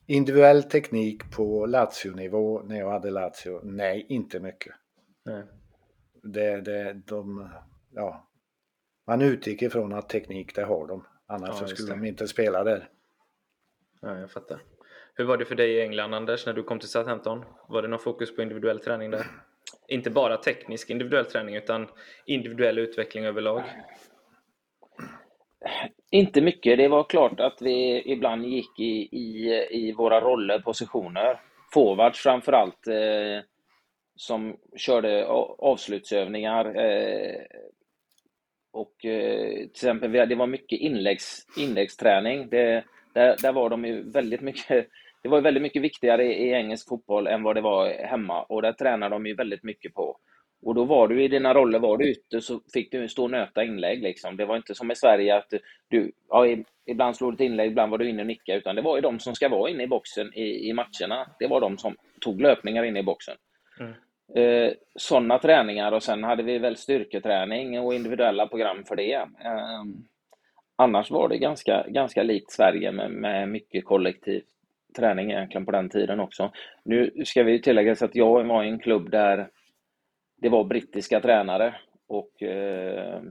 [0.06, 4.74] individuell teknik på Lazio-nivå när jag hade Lazio, nej inte mycket.
[5.26, 5.44] Nej.
[6.24, 7.50] Det, det, de,
[7.92, 8.30] ja,
[9.08, 11.06] man utgick ifrån att teknik det har de.
[11.26, 12.00] Annars ja, skulle det.
[12.00, 12.90] de inte spela där.
[14.02, 14.62] Ja, jag fattar.
[15.16, 17.46] Hur var det för dig i England Anders när du kom till Southampton?
[17.68, 19.26] Var det någon fokus på individuell träning där?
[19.88, 21.88] Inte bara teknisk individuell träning utan
[22.26, 23.64] individuell utveckling överlag?
[26.12, 26.78] Inte mycket.
[26.78, 31.40] Det var klart att vi ibland gick i, i, i våra roller, positioner.
[31.74, 33.44] Forwards framförallt, eh,
[34.16, 35.26] som körde
[35.58, 36.76] avslutsövningar.
[36.76, 37.42] Eh,
[38.72, 42.50] och eh, till exempel, det var mycket inläggs, inläggsträning.
[42.50, 44.88] Det, där, där var de ju väldigt mycket
[45.24, 48.74] det var väldigt mycket viktigare i, engelsk fotboll än vad det var hemma och där
[48.74, 50.18] tränade de ju väldigt mycket på.
[50.64, 53.32] Och då var du i dina roller, var du ute så fick du stå och
[53.32, 54.38] nöta inlägg liksom.
[54.38, 55.54] Det var inte som i Sverige att
[55.88, 56.46] du, ja,
[56.86, 59.02] ibland slog du ett inlägg, ibland var du inne och nickade, utan det var ju
[59.02, 61.28] de som ska vara inne i boxen i, i matcherna.
[61.40, 63.38] Det var de som tog löpningar inne i boxen.
[63.80, 63.94] Mm.
[64.36, 69.14] Eh, Sådana träningar och sen hade vi väl styrketräning och individuella program för det.
[69.14, 69.84] Eh,
[70.82, 74.44] annars var det ganska, ganska likt Sverige med, med mycket kollektiv
[74.98, 76.52] träning egentligen på den tiden också.
[76.86, 79.50] Nu ska vi tillägga att jag var i en klubb där
[80.42, 81.76] det var brittiska tränare
[82.08, 83.22] och eh,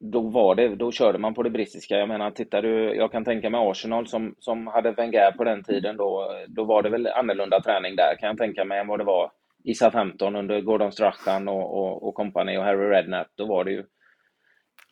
[0.00, 1.98] då var det, då körde man på det brittiska.
[1.98, 5.64] Jag menar, tittar du, jag kan tänka mig Arsenal som, som hade Wenger på den
[5.64, 9.00] tiden, då, då var det väl annorlunda träning där kan jag tänka mig än vad
[9.00, 9.30] det var
[9.64, 13.28] i SA-15 under Gordon Strachan och, och, och company och Harry Redknapp.
[13.34, 13.84] Då var det ju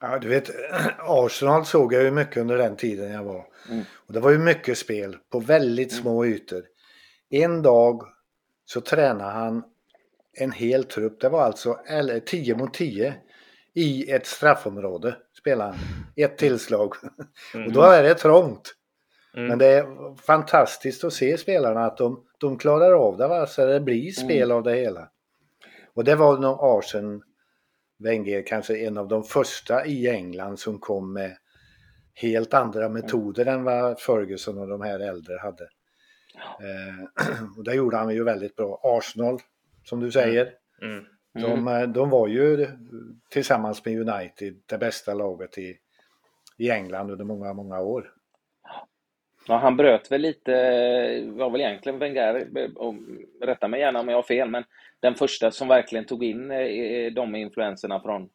[0.01, 0.51] Ja, du vet,
[0.99, 3.47] Arsenal såg jag ju mycket under den tiden jag var.
[3.71, 3.85] Mm.
[4.07, 6.03] Och det var ju mycket spel på väldigt mm.
[6.03, 6.65] små ytor.
[7.31, 8.03] En dag
[8.65, 9.65] så tränade han
[10.33, 11.21] en hel trupp.
[11.21, 11.79] Det var alltså
[12.27, 13.15] 10 mot 10
[13.75, 15.79] i ett straffområde spelade han.
[16.17, 16.95] Ett tillslag.
[17.55, 17.67] Mm.
[17.67, 18.75] Och då är det trångt.
[19.37, 19.49] Mm.
[19.49, 23.29] Men det är fantastiskt att se spelarna att de, de klarar av det.
[23.29, 23.47] Va?
[23.47, 24.57] Så det blir spel mm.
[24.57, 25.09] av det hela.
[25.95, 27.23] Och det var nog Arsen
[27.99, 31.37] Wenger kanske en av de första i England som kom med
[32.15, 35.65] helt andra metoder än vad Ferguson och de här äldre hade.
[36.61, 38.81] Eh, och det gjorde han ju väldigt bra.
[38.83, 39.39] Arsenal,
[39.85, 41.05] som du säger, mm.
[41.35, 41.65] Mm.
[41.65, 42.69] De, eh, de var ju
[43.31, 45.77] tillsammans med United det bästa laget i,
[46.57, 48.13] i England under många, många år.
[49.49, 50.53] Ja, han bröt väl lite,
[51.27, 52.49] var väl egentligen Wenger,
[53.47, 54.65] rätta mig gärna om jag har fel, men
[55.01, 58.29] den första som verkligen tog in eh, de influenserna från,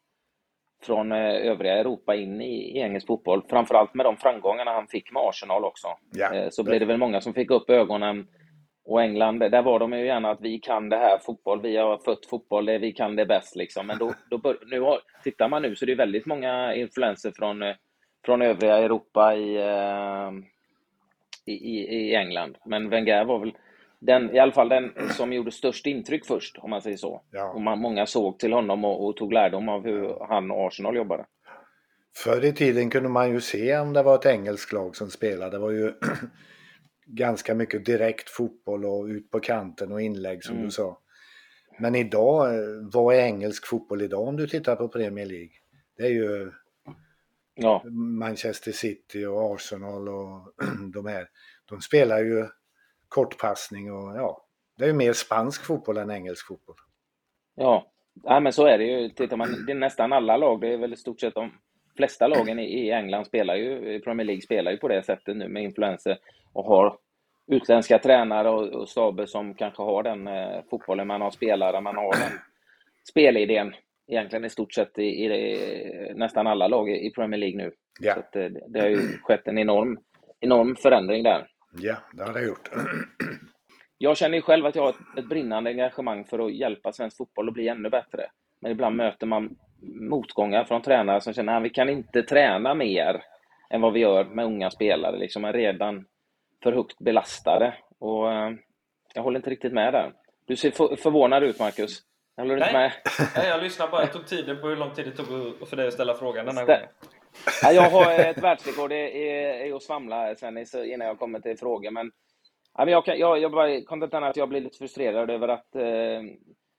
[0.82, 3.42] från eh, övriga Europa in i, i engelsk fotboll.
[3.50, 5.88] Framförallt med de framgångarna han fick med Arsenal också.
[6.12, 8.26] Ja, eh, så blev det väl många som fick upp ögonen.
[8.86, 11.98] Och England, där var de ju gärna att vi kan det här fotboll, vi har
[11.98, 13.86] fött fotboll, vi kan det bäst liksom.
[13.86, 17.32] Men då, då bör, nu har, tittar man nu så det är väldigt många influenser
[17.36, 17.74] från,
[18.24, 19.58] från övriga Europa i,
[21.46, 22.56] i, i England.
[22.66, 23.52] Men Wenger var väl
[24.00, 27.22] den, i alla fall den som gjorde störst intryck först, om man säger så.
[27.30, 27.52] Ja.
[27.52, 30.96] Och man, många såg till honom och, och, tog lärdom av hur han och Arsenal
[30.96, 31.26] jobbade.
[32.16, 35.50] Förr i tiden kunde man ju se om det var ett engelskt lag som spelade.
[35.50, 35.92] Det var ju
[37.06, 40.64] ganska mycket direkt fotboll och ut på kanten och inlägg som mm.
[40.64, 40.98] du sa.
[41.78, 42.48] Men idag,
[42.92, 45.50] vad är engelsk fotboll idag om du tittar på Premier League?
[45.96, 46.52] Det är ju
[47.54, 47.82] ja.
[48.20, 50.52] Manchester City och Arsenal och
[50.94, 51.28] de här.
[51.64, 52.46] De spelar ju
[53.08, 54.46] kortpassning och ja,
[54.78, 56.76] det är ju mer spansk fotboll än engelsk fotboll.
[57.54, 59.08] Ja, Ja, men så är det ju.
[59.08, 61.52] Tittar man, det är nästan alla lag, det är väl i stort sett de
[61.96, 65.62] flesta lagen i England spelar ju, Premier League spelar ju på det sättet nu med
[65.62, 66.18] influenser
[66.52, 66.96] och har
[67.46, 71.96] utländska tränare och, och staber som kanske har den eh, fotbollen, man har spelare, man
[71.96, 72.38] har den
[73.08, 73.74] spelidén
[74.06, 77.72] egentligen i stort sett i, i nästan alla lag i Premier League nu.
[78.00, 78.14] Ja.
[78.14, 79.98] Så det, det har ju skett en enorm,
[80.40, 81.46] enorm förändring där.
[81.78, 82.70] Ja, det har det gjort.
[83.98, 87.16] Jag känner ju själv att jag har ett, ett brinnande engagemang för att hjälpa svensk
[87.16, 88.26] fotboll att bli ännu bättre.
[88.60, 93.22] Men ibland möter man motgångar från tränare som känner att vi kan inte träna mer
[93.70, 95.18] än vad vi gör med unga spelare.
[95.18, 96.06] Liksom är redan
[96.62, 97.74] för högt belastade.
[97.98, 98.50] Och eh,
[99.14, 100.12] jag håller inte riktigt med där.
[100.46, 102.02] Du ser förvånad ut, Marcus.
[102.36, 102.92] Håller du inte med?
[103.36, 104.02] Nej, jag lyssnar bara.
[104.02, 105.26] Jag tog tiden på hur lång tid det tog
[105.68, 106.80] för dig att ställa frågan denna gången.
[107.62, 111.90] Ja, jag har ett världsrekord i, att svamla sen innan jag kommer till frågor.
[111.90, 112.10] Men,
[112.78, 116.22] ja, men jag, kan, jag, jag bara att jag blir lite frustrerad över att, eh,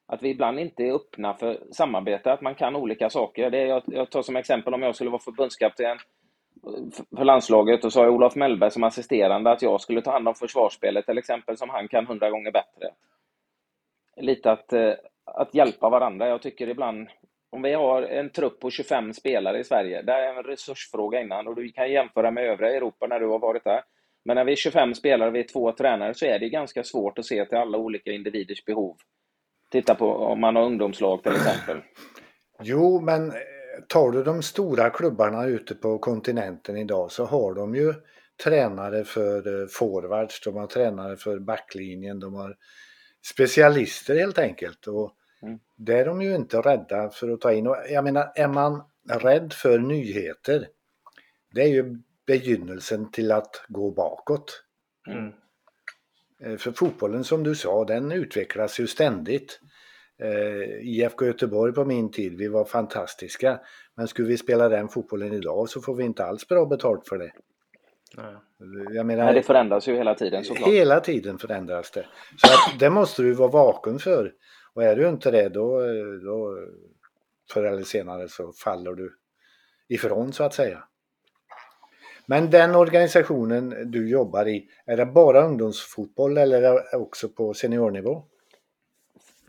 [0.07, 3.49] att vi ibland inte är öppna för samarbete, att man kan olika saker.
[3.49, 5.97] Det, jag, jag tar som exempel om jag skulle vara förbundskapten
[7.17, 10.27] för landslaget och så har jag Olof Mellberg som assisterande att jag skulle ta hand
[10.27, 12.89] om försvarsspelet till exempel som han kan hundra gånger bättre.
[14.17, 14.93] Lite att, eh,
[15.25, 16.27] att hjälpa varandra.
[16.27, 17.07] Jag tycker ibland
[17.49, 21.47] om vi har en trupp på 25 spelare i Sverige, det är en resursfråga innan
[21.47, 23.81] och du kan jämföra med övriga Europa när du har varit där.
[24.25, 26.83] Men när vi är 25 spelare och vi är två tränare så är det ganska
[26.83, 28.95] svårt att se till alla olika individers behov.
[29.71, 31.81] Titta på om man har ungdomslag till exempel.
[32.63, 33.35] Jo, men eh,
[33.87, 37.93] tar du de stora klubbarna ute på kontinenten idag så har de ju
[38.43, 42.55] tränare för eh, forwards, de har tränare för backlinjen, de har
[43.25, 44.87] specialister helt enkelt.
[44.87, 45.11] Och
[45.41, 45.59] mm.
[45.75, 47.67] det är de ju inte rädda för att ta in.
[47.67, 50.67] Och jag menar, är man rädd för nyheter,
[51.53, 54.63] det är ju begynnelsen till att gå bakåt.
[55.07, 55.31] Mm.
[56.43, 59.59] Eh, för fotbollen som du sa, den utvecklas ju ständigt.
[60.17, 63.59] Eh, IFK Göteborg på min tid, vi var fantastiska.
[63.95, 67.17] Men skulle vi spela den fotbollen idag så får vi inte alls bra betalt för
[67.17, 67.31] det.
[68.17, 68.35] Nej.
[69.03, 70.69] Menar, Nej, det förändras ju hela tiden såklart.
[70.69, 72.05] Hela tiden förändras det.
[72.37, 74.33] Så att, det måste du vara vaken för.
[74.73, 75.79] Och är du inte det då,
[76.23, 76.57] då
[77.53, 79.17] förr eller senare så faller du
[79.89, 80.83] ifrån så att säga.
[82.25, 88.23] Men den organisationen du jobbar i, är det bara ungdomsfotboll eller också på seniornivå?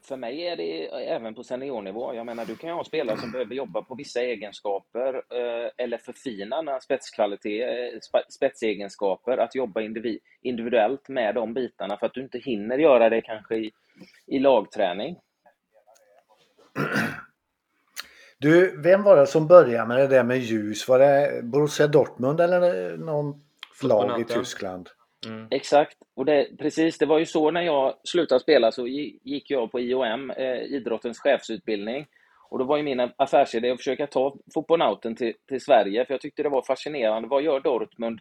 [0.08, 2.14] För mig är det även på seniornivå.
[2.14, 5.98] Jag menar, du kan ju ha spelare som behöver jobba på vissa egenskaper eh, eller
[5.98, 9.80] förfina spetskvalitet, eh, spetsegenskaper, att jobba
[10.42, 13.70] individuellt med de bitarna för att du inte hinner göra det kanske i,
[14.26, 15.16] i lagträning.
[18.38, 20.88] Du, vem var det som började med det där med ljus?
[20.88, 23.44] Var det Borussia Dortmund eller någon
[23.82, 24.88] lag i Tyskland?
[25.26, 25.48] Mm.
[25.50, 29.72] Exakt, och det, precis, det var ju så när jag slutade spela så gick jag
[29.72, 32.06] på IOM, eh, idrottens chefsutbildning.
[32.50, 36.20] Och då var ju min affärsidé att försöka ta fotbollnauten till, till Sverige, för jag
[36.20, 37.28] tyckte det var fascinerande.
[37.28, 38.20] Vad gör Dortmund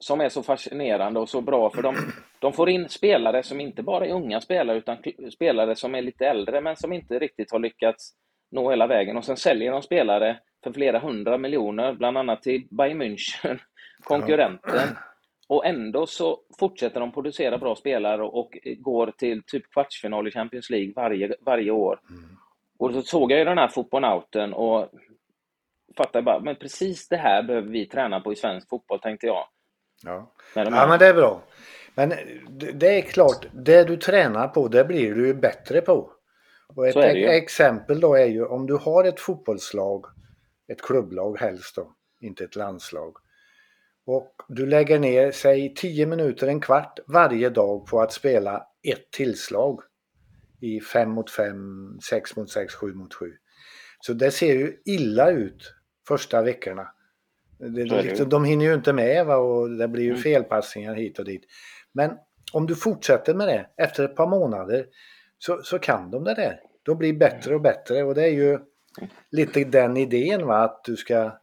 [0.00, 1.70] som är så fascinerande och så bra?
[1.70, 1.96] För de,
[2.38, 4.96] de får in spelare som inte bara är unga spelare, utan
[5.32, 8.12] spelare som är lite äldre, men som inte riktigt har lyckats
[8.50, 9.16] nå hela vägen.
[9.16, 13.58] Och sen säljer de spelare för flera hundra miljoner, bland annat till Bayern München,
[14.04, 14.88] konkurrenten.
[15.50, 20.70] Och ändå så fortsätter de producera bra spelare och, går till typ kvartsfinal i Champions
[20.70, 22.00] League varje, varje år.
[22.10, 22.36] Mm.
[22.78, 24.88] Och så såg jag ju den här fotbollnauten och
[25.96, 29.46] fattade bara, men precis det här behöver vi träna på i svensk fotboll, tänkte jag.
[30.04, 31.42] Ja, ja men det är bra.
[31.94, 32.12] Men
[32.74, 36.12] det är klart, det du tränar på, det blir du ju bättre på.
[36.76, 40.06] Och ett exempel då är ju om du har ett fotbollslag,
[40.72, 43.16] ett klubblag helst då, inte ett landslag.
[44.12, 49.10] Och du lägger ner, säg 10 minuter, en kvart varje dag på att spela ett
[49.10, 49.80] tillslag.
[50.60, 53.32] I 5 mot 5, 6 mot 6, 7 mot 7.
[54.00, 55.74] Så det ser ju illa ut
[56.08, 56.88] första veckorna.
[57.58, 59.36] Det, liksom, de hinner ju inte med va?
[59.36, 60.22] och det blir ju mm.
[60.22, 61.42] felpassningar hit och dit.
[61.92, 62.10] Men
[62.52, 64.86] om du fortsätter med det efter ett par månader
[65.38, 66.60] så, så kan de det där.
[66.82, 68.58] De blir bättre och bättre och det är ju
[69.30, 70.56] lite den idén va?
[70.56, 71.39] att du ska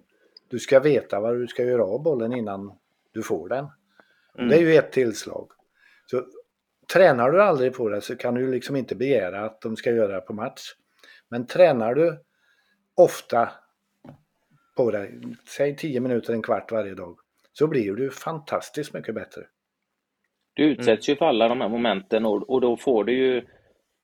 [0.49, 2.77] du ska veta vad du ska göra av bollen innan
[3.11, 3.67] du får den.
[4.37, 4.49] Mm.
[4.49, 5.51] Det är ju ett tillslag.
[6.05, 6.23] Så
[6.93, 10.15] Tränar du aldrig på det så kan du liksom inte begära att de ska göra
[10.15, 10.61] det på match.
[11.29, 12.23] Men tränar du
[12.95, 13.49] ofta
[14.75, 15.11] på det,
[15.47, 17.19] säg 10 minuter, en kvart varje dag,
[17.53, 19.41] så blir du fantastiskt mycket bättre.
[20.53, 21.13] Du utsätts mm.
[21.13, 23.45] ju för alla de här momenten och, och då får du ju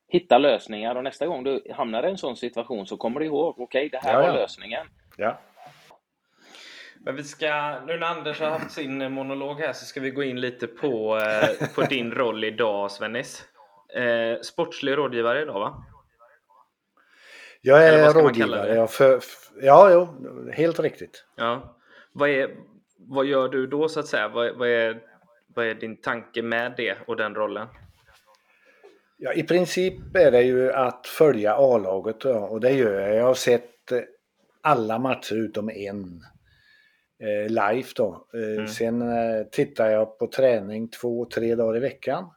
[0.08, 3.60] hitta lösningar och nästa gång du hamnar i en sån situation så kommer du ihåg,
[3.60, 4.86] okej, okay, det här ja, var lösningen.
[5.16, 5.38] Ja.
[7.04, 10.22] Men vi ska, nu när Anders har haft sin monolog här så ska vi gå
[10.22, 13.44] in lite på, eh, på din roll idag Svennis.
[13.94, 15.84] Eh, sportslig rådgivare idag va?
[17.60, 18.74] Jag är rådgivare.
[18.74, 20.08] Ja, för, för, ja, jo,
[20.52, 21.24] helt riktigt.
[21.36, 21.76] Ja.
[22.12, 22.50] Vad, är,
[22.96, 24.28] vad gör du då så att säga?
[24.28, 25.00] Vad, vad, är,
[25.54, 27.66] vad är din tanke med det och den rollen?
[29.16, 33.14] Ja, I princip är det ju att följa A-laget och det gör jag.
[33.14, 33.98] Jag har sett eh,
[34.60, 36.24] alla matcher utom en
[37.18, 38.26] eh, live då.
[38.34, 38.68] Eh, Mm.
[38.68, 42.30] Sen eh, tittar jag på träning två, tre dagar i veckan.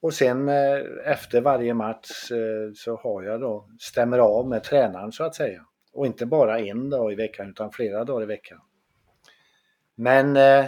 [0.00, 2.30] Och sen eh, efter varje match
[2.74, 5.66] så har jag då, stämmer av med tränaren så att säga.
[5.92, 8.60] Och inte bara en dag i veckan utan flera dagar i veckan.
[9.94, 10.66] Men eh,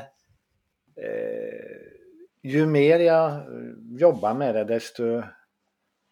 [2.43, 3.43] ju mer jag
[3.99, 5.23] jobbar med det desto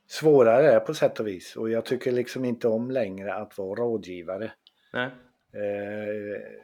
[0.09, 1.57] svårare är det på sätt och vis.
[1.57, 4.53] Och jag tycker liksom inte om längre att vara rådgivare.
[4.93, 5.11] Nej,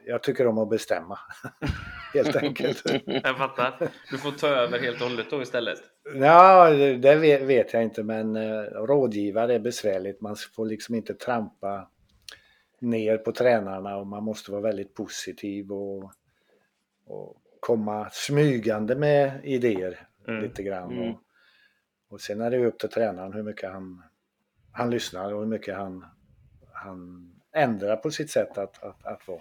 [0.07, 1.19] jag tycker om att bestämma.
[2.15, 2.83] Helt enkelt.
[3.07, 3.89] jag fattar.
[4.11, 5.79] Du får ta över helt och hållet då istället.
[6.15, 10.21] Ja, det vet jag inte men eh, rådgivare är besvärligt.
[10.21, 11.89] Man får liksom inte trampa
[12.81, 16.13] ner på tränarna och man måste vara väldigt positiv och,
[17.07, 20.43] och komma smygande med idéer Mm.
[20.43, 20.93] lite grann.
[20.93, 21.11] Mm.
[21.11, 21.21] Och,
[22.09, 24.03] och sen är det upp till tränaren hur mycket han,
[24.73, 26.05] han lyssnar och hur mycket han,
[26.73, 29.41] han ändrar på sitt sätt att, att, att vara.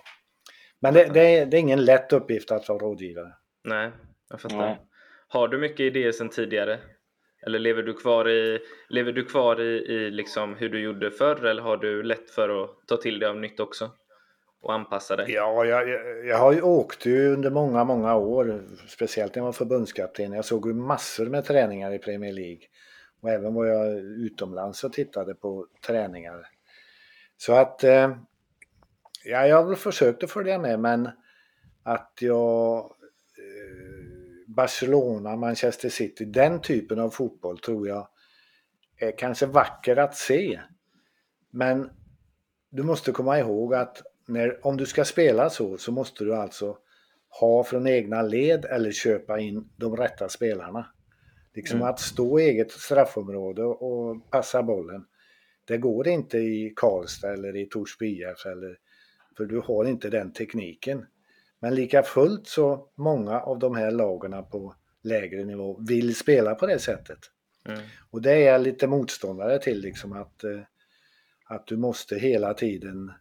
[0.80, 3.34] Men det, det, är, det är ingen lätt uppgift att vara rådgivare.
[3.63, 3.91] Nej,
[4.30, 4.58] jag fattar.
[4.58, 4.78] Nej.
[5.28, 6.80] Har du mycket idéer sedan tidigare?
[7.45, 11.45] Eller lever du kvar i, lever du kvar i, i liksom hur du gjorde förr
[11.45, 13.91] eller har du lätt för att ta till dig av nytt också?
[14.62, 15.32] Och anpassa dig?
[15.32, 19.45] Ja, jag, jag, jag har ju åkt ju under många, många år, speciellt när jag
[19.45, 20.34] var förbundskapten.
[20.34, 22.62] Jag såg ju massor med träningar i Premier League.
[23.22, 26.45] Och även var jag utomlands och tittade på träningar.
[27.41, 28.15] Så att, eh,
[29.25, 31.10] ja, jag har väl försökt att följa med men
[31.84, 32.78] att jag
[33.38, 38.08] eh, Barcelona, Manchester City, den typen av fotboll tror jag
[38.97, 40.60] är kanske vacker att se.
[41.49, 41.89] Men
[42.69, 46.78] du måste komma ihåg att när, om du ska spela så, så måste du alltså
[47.39, 50.86] ha från egna led eller köpa in de rätta spelarna.
[51.54, 51.89] Liksom Mm.
[51.89, 55.06] att stå i eget straffområde och passa bollen.
[55.69, 58.77] Det går inte i Karlstad eller i Torsby IF eller
[59.38, 61.05] för du har inte den tekniken.
[61.60, 66.67] Men lika fullt så många av de här lagarna på lägre nivå vill spela på
[66.67, 67.19] det sättet.
[67.65, 67.79] Mm.
[68.12, 70.62] Och det är jag lite motståndare till liksom att, eh,
[71.45, 73.12] att du måste hela tiden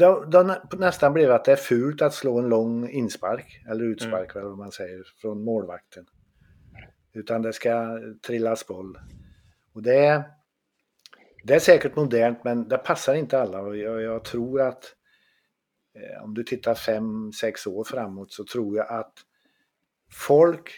[0.00, 3.84] Eh, har nä- nästan blivit att det är fult att slå en lång inspark eller
[3.84, 6.06] utspark eller vad man säger från målvakten.
[7.12, 8.98] Utan det ska trillas boll.
[9.72, 10.24] Och det
[11.44, 14.94] det är säkert modernt men det passar inte alla och jag, jag tror att
[15.94, 19.12] eh, om du tittar fem, sex år framåt så tror jag att
[20.12, 20.70] folk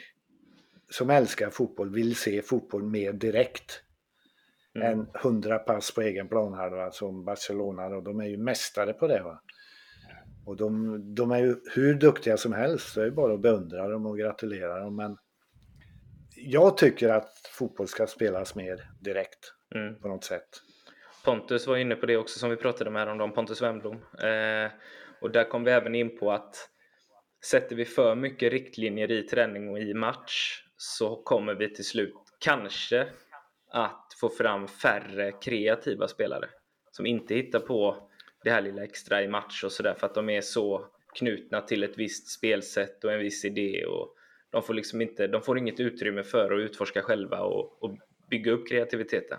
[0.90, 3.82] som älskar fotboll vill se fotboll mer direkt
[4.76, 4.92] Mm.
[4.92, 9.22] än 100 pass på egen planhalva som Barcelona och de är ju mästare på det.
[9.22, 9.42] Va?
[10.46, 14.06] Och de, de är ju hur duktiga som helst, det är bara att beundra dem
[14.06, 14.96] och gratulera dem.
[14.96, 15.16] Men
[16.36, 20.00] jag tycker att fotboll ska spelas mer direkt Mm.
[20.00, 20.48] på något sätt.
[21.24, 23.96] Pontus var inne på det också som vi pratade häromdagen, Pontus Wernbloom.
[23.96, 24.70] Eh,
[25.20, 26.70] och där kom vi även in på att
[27.44, 32.14] sätter vi för mycket riktlinjer i träning och i match så kommer vi till slut
[32.38, 33.06] kanske
[33.70, 36.48] att få fram färre kreativa spelare
[36.90, 38.08] som inte hittar på
[38.44, 41.82] det här lilla extra i match och sådär för att de är så knutna till
[41.82, 44.14] ett visst spelsätt och en viss idé och
[44.50, 47.98] de får liksom inte, de får inget utrymme för att utforska själva och, och
[48.30, 49.38] bygga upp kreativiteten.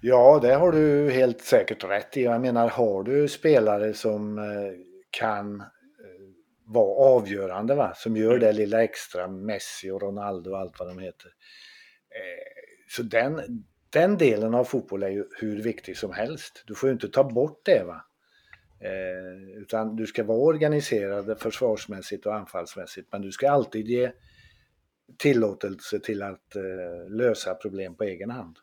[0.00, 2.22] Ja, det har du helt säkert rätt i.
[2.22, 4.44] Jag menar, har du spelare som eh,
[5.10, 5.66] kan eh,
[6.64, 7.92] vara avgörande, va?
[7.96, 8.40] som gör Mm.
[8.40, 11.26] det lilla extra, Messi och Ronaldo och allt vad de heter.
[12.10, 13.40] Eh, Så den,
[13.90, 16.64] den delen av fotboll är ju hur viktig som helst.
[16.66, 17.84] Du får ju inte ta bort det.
[17.86, 18.04] va.
[18.80, 24.12] Eh, Utan du ska vara organiserad försvarsmässigt och anfallsmässigt, men du ska alltid ge
[25.18, 28.56] tillåtelse till att eh, lösa problem på egen hand.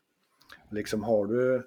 [0.70, 1.62] Liksom har du eh,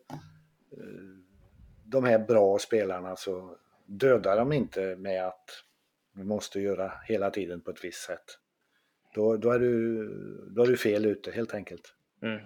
[1.84, 5.64] de här bra spelarna så dödar de inte med att
[6.12, 8.38] du måste göra hela tiden på ett visst sätt.
[9.14, 10.08] Då, då, är, du,
[10.50, 11.94] då är du fel ute helt enkelt.
[12.22, 12.40] Mm.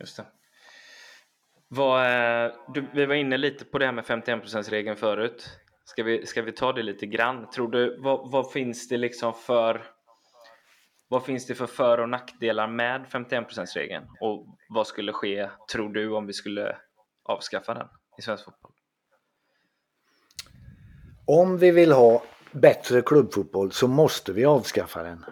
[0.00, 0.24] Just det.
[1.68, 5.58] Vad, eh, du, vi var inne lite på det här med 51%-regeln förut.
[5.84, 7.50] Ska vi, ska vi ta det lite grann?
[7.50, 9.93] Tror du, vad, vad finns det liksom för
[11.08, 14.04] vad finns det för för och nackdelar med 51%-regeln?
[14.20, 16.76] Och vad skulle ske, tror du, om vi skulle
[17.24, 17.88] avskaffa den
[18.18, 18.72] i svensk fotboll?
[21.26, 25.24] Om vi vill ha bättre klubbfotboll så måste vi avskaffa den.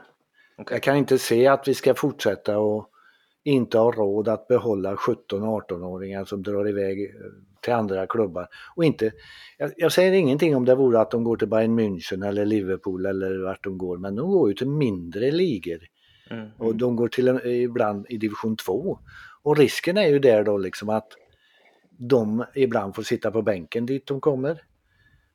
[0.58, 0.74] Okej.
[0.74, 2.88] Jag kan inte se att vi ska fortsätta och
[3.44, 7.14] inte har råd att behålla 17-18-åringar som drar iväg
[7.62, 8.48] till andra klubbar.
[8.76, 9.12] Och inte,
[9.58, 13.06] jag, jag, säger ingenting om det vore att de går till Bayern München eller Liverpool
[13.06, 15.78] eller vart de går, men de går ju till mindre ligor.
[16.30, 16.48] Mm.
[16.58, 18.98] Och de går till ibland i division 2.
[19.42, 21.08] Och risken är ju där då liksom att
[21.90, 24.62] de ibland får sitta på bänken dit de kommer.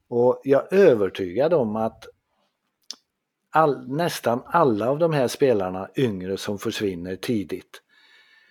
[0.10, 2.08] Och jag är övertygad om att
[3.50, 7.82] all, nästan alla av de här spelarna, yngre som försvinner tidigt,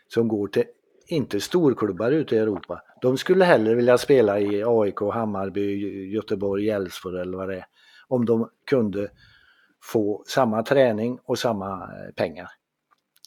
[0.09, 0.64] som går till,
[1.07, 5.63] inte storklubbar ute i Europa, de skulle hellre vilja spela i AIK, Hammarby,
[6.13, 7.67] Göteborg, Elfsborg eller vad det är.
[8.09, 9.11] Om de kunde
[9.83, 12.51] få samma träning och samma eh, pengar.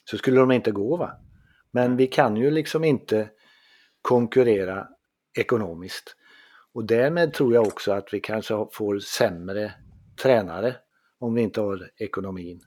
[0.06, 1.12] Så skulle de inte gå va.
[1.72, 3.30] Men vi kan ju liksom inte
[4.02, 4.88] konkurrera
[5.38, 6.16] ekonomiskt.
[6.74, 9.74] Och därmed tror jag också att vi kanske får sämre
[10.22, 10.76] tränare
[11.20, 12.62] om vi inte har ekonomin.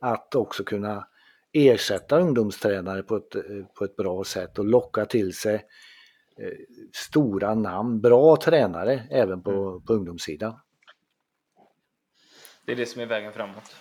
[0.00, 1.08] Att också kunna
[1.52, 3.42] ersätta ungdomstränare på ett, eh,
[3.78, 5.64] på ett bra sätt och locka till sig
[6.92, 9.82] stora namn, bra tränare även på, mm.
[9.82, 10.60] på ungdomssidan.
[12.64, 13.76] Det är det som är vägen framåt.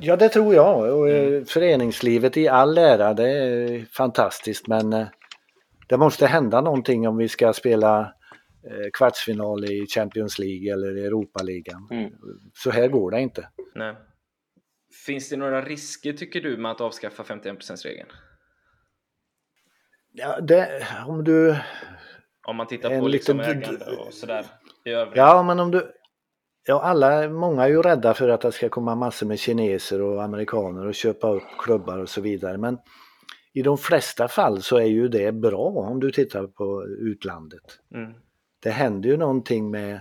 [0.00, 0.98] Ja, det tror jag.
[0.98, 1.44] Och eh, mm.
[1.44, 5.06] Föreningslivet i all ära, det är fantastiskt men eh,
[5.88, 8.14] det måste hända någonting om vi ska spela
[8.92, 11.88] kvartsfinal i Champions League eller Europaligan.
[11.90, 12.12] Mm.
[12.54, 13.48] Så här går det inte.
[13.74, 13.94] Nej.
[15.06, 18.08] Finns det några risker tycker du med att avskaffa 51%-regeln?
[20.12, 21.56] Ja, det, om du...
[22.46, 24.46] Om man tittar på liksom liten, ägande och sådär
[24.84, 25.16] i övrigt.
[25.16, 25.92] Ja, men om du...
[26.66, 30.22] Ja, alla, många är ju rädda för att det ska komma massor med kineser och
[30.22, 32.58] amerikaner och köpa upp klubbar och så vidare.
[32.58, 32.78] Men
[33.52, 37.80] i de flesta fall så är ju det bra om du tittar på utlandet.
[37.94, 38.12] Mm.
[38.62, 40.00] Det händer ju någonting med,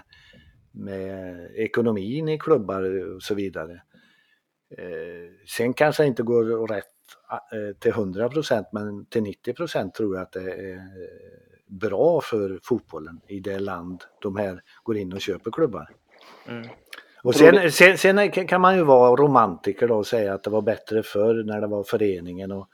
[0.71, 3.81] med ekonomin i klubbar och så vidare.
[4.77, 6.96] Eh, sen kanske det inte går rätt
[7.79, 10.81] till 100% men till 90% tror jag att det är
[11.67, 15.89] bra för fotbollen i det land de här går in och köper klubbar.
[16.47, 16.67] Mm.
[17.23, 20.61] Och sen, sen, sen, kan man ju vara romantiker då och säga att det var
[20.61, 22.67] bättre förr när det var föreningen och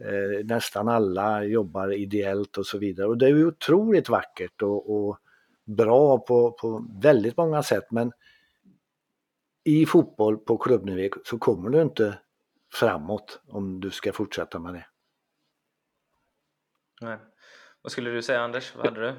[0.00, 3.06] eh, nästan alla jobbar ideellt och så vidare.
[3.06, 5.18] Och det är ju otroligt vackert och, och
[5.64, 8.12] bra på, på väldigt många sätt men
[9.64, 12.18] i fotboll på klubbnivå så kommer du inte
[12.72, 14.86] framåt om du ska fortsätta med det.
[17.00, 17.18] Nej.
[17.82, 18.74] Vad skulle du säga Anders?
[18.76, 19.14] Vad hade du?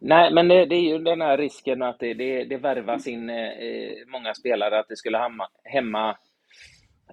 [0.00, 3.30] Nej, men det, det är ju den här risken att det, det, det värvas in
[3.30, 6.18] eh, många spelare, att det skulle hämma, hämma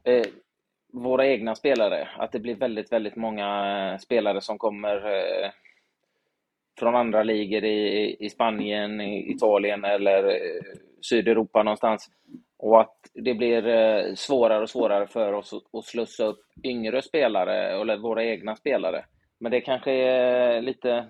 [0.03, 0.26] eh,
[0.93, 2.09] våra egna spelare.
[2.17, 3.47] Att det blir väldigt, väldigt många
[3.91, 5.49] eh, spelare som kommer eh,
[6.80, 10.61] från andra ligor i, i Spanien, i Italien eller eh,
[11.01, 12.09] Sydeuropa någonstans.
[12.66, 17.82] Och att det blir eh, svårare och svårare för oss att slussa upp yngre spelare,
[17.82, 19.05] eller våra egna spelare.
[19.39, 21.07] Men det kanske är lite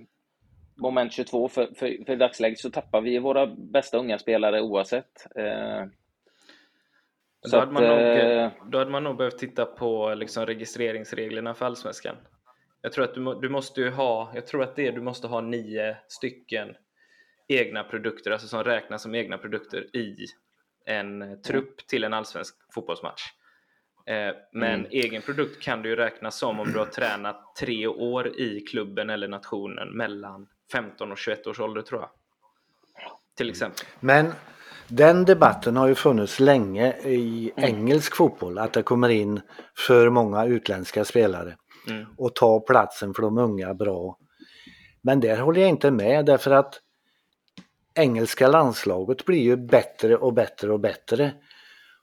[0.76, 5.36] moment 22, för, för, för i dagsläget så tappar vi våra bästa unga spelare oavsett.
[5.36, 5.86] Eh,
[7.51, 11.66] då, hade man nog, eh, då hade man nog behövt titta på liksom registreringsreglerna för
[11.66, 12.16] Allsvenskan.
[12.82, 15.97] Jag tror att du, du måste ha, jag tror att det du måste ha nio
[16.08, 16.76] stycken
[17.47, 20.16] egna produkter, alltså som räknas som egna produkter i
[20.86, 23.22] en trupp till en allsvensk fotbollsmatch.
[24.08, 24.88] Eh, men mm.
[24.92, 29.10] egen produkt kan du ju räknas som om du har tränat tre år i klubben
[29.10, 32.10] eller nationen mellan 15 och 21 års ålder tror jag.
[33.38, 33.86] Till exempel.
[34.00, 34.34] Men
[34.88, 37.70] den debatten har ju funnits länge i mm.
[37.70, 39.42] engelsk fotboll, att det kommer in
[39.78, 41.56] för många utländska spelare
[41.90, 42.06] mm.
[42.18, 44.18] och tar platsen för de unga bra.
[45.02, 46.80] Men där håller jag inte med därför att
[47.96, 51.32] engelska landslaget blir ju bättre och bättre och bättre.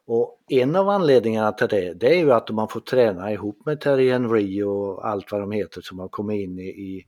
[0.07, 3.81] Och en av anledningarna till det, det är ju att man får träna ihop med
[3.81, 7.07] Terry Henry och allt vad de heter som har kommit in i,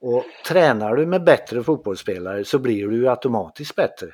[0.00, 4.06] och tränar du med bättre fotbollsspelare så blir du ju automatiskt bättre.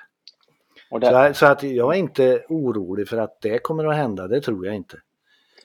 [0.90, 4.66] Så, så, att jag är inte orolig för att det kommer att hända, det tror
[4.66, 5.00] jag inte.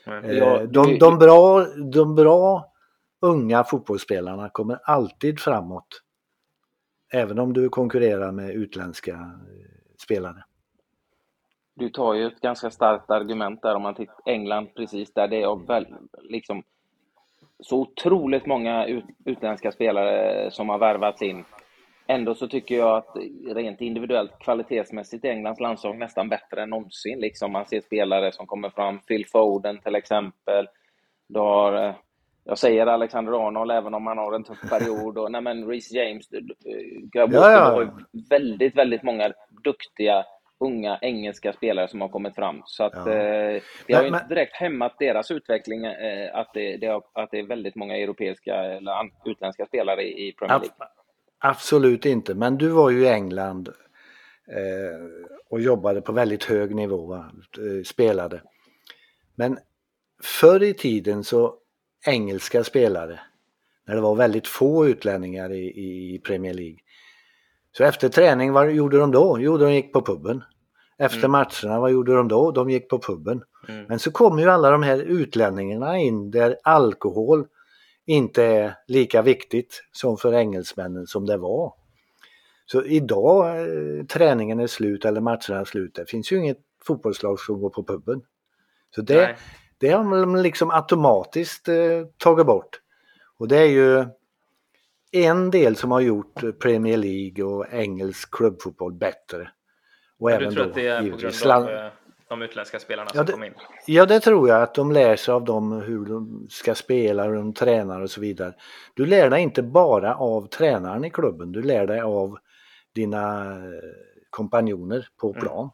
[0.06, 2.74] Eh, de, de, bra, de bra
[3.22, 6.02] unga fotbollsspelarna kommer alltid framåt
[7.14, 10.44] Även om du konkurrerar med utländska eh, spelare.
[11.74, 15.42] Du tar ju ett ganska starkt argument där om man tittar England precis där det
[15.42, 15.88] är väl,
[16.22, 16.64] liksom
[17.60, 21.44] så otroligt många ut, utländska spelare som har värvats in.
[22.08, 23.16] Ändå så tycker jag att
[23.56, 27.20] rent individuellt kvalitetsmässigt är Englands landslag nästan bättre än någonsin.
[27.20, 30.68] Liksom man ser spelare som kommer fram, Phil Foden till exempel.
[31.28, 31.96] Du har eh,
[32.44, 35.18] jag säger Alexander Arnold även om han har en tuff period.
[35.18, 36.30] Och, nej men Reece James,
[37.14, 37.60] Grabowski, ja, ja.
[37.60, 37.94] har
[38.30, 39.34] väldigt, väldigt många
[39.64, 40.26] duktiga
[40.60, 42.62] unga engelska spelare som har kommit fram.
[42.66, 43.12] Så att, ja.
[43.12, 47.32] eh, det har men, inte direkt hämmat deras utveckling eh, att, det, det har, att
[47.32, 50.88] det är väldigt många europeiska eller utländska spelare i Premier League.
[51.40, 53.70] Absolut inte, men du var ju i England
[54.48, 57.32] eh, och jobbade på väldigt hög nivå, va?
[57.58, 58.42] Eh, spelade.
[59.36, 59.58] Men
[60.24, 61.56] förr i tiden så
[62.06, 63.20] engelska spelare,
[63.88, 65.66] när det var väldigt få utlänningar i,
[66.16, 66.78] i Premier League.
[67.78, 69.38] Så efter träning, vad gjorde de då?
[69.40, 70.44] Jo, de gick på puben.
[70.98, 71.32] Efter mm.
[71.32, 72.52] matcherna, vad gjorde de då?
[72.52, 73.44] De gick på puben.
[73.68, 73.86] Mm.
[73.90, 77.48] Men så kommer ju alla de här utlänningarna in där alkohol
[78.06, 81.74] inte är lika viktigt som för engelsmännen som det var.
[82.66, 87.40] Så idag, eh, träningen är slut eller matcherna är slut, det finns ju inget fotbollslag
[87.40, 88.22] som går på puben.
[88.96, 89.36] Så det,
[89.82, 91.76] det har man liksom automatiskt eh,
[92.18, 92.80] tagit bort.
[93.38, 94.06] Och det är ju
[95.12, 99.52] en del som har gjort Premier League och engelsk klubbfotboll bättre.
[100.20, 101.92] Och Men även du tror då, att det är på grund av eh,
[102.30, 103.54] de utländska spelarna ja, som kom in?
[103.86, 104.62] Ja, det tror jag.
[104.62, 108.22] Att de lär sig av dem hur de ska spela, hur de tränar och så
[108.22, 108.54] vidare.
[108.94, 112.38] Du lär dig inte bara av tränaren i klubben, du lär dig av
[112.96, 113.62] dina eh,
[114.30, 115.42] kompanjoner på mm.
[115.42, 115.60] plan.
[115.60, 115.72] Mm.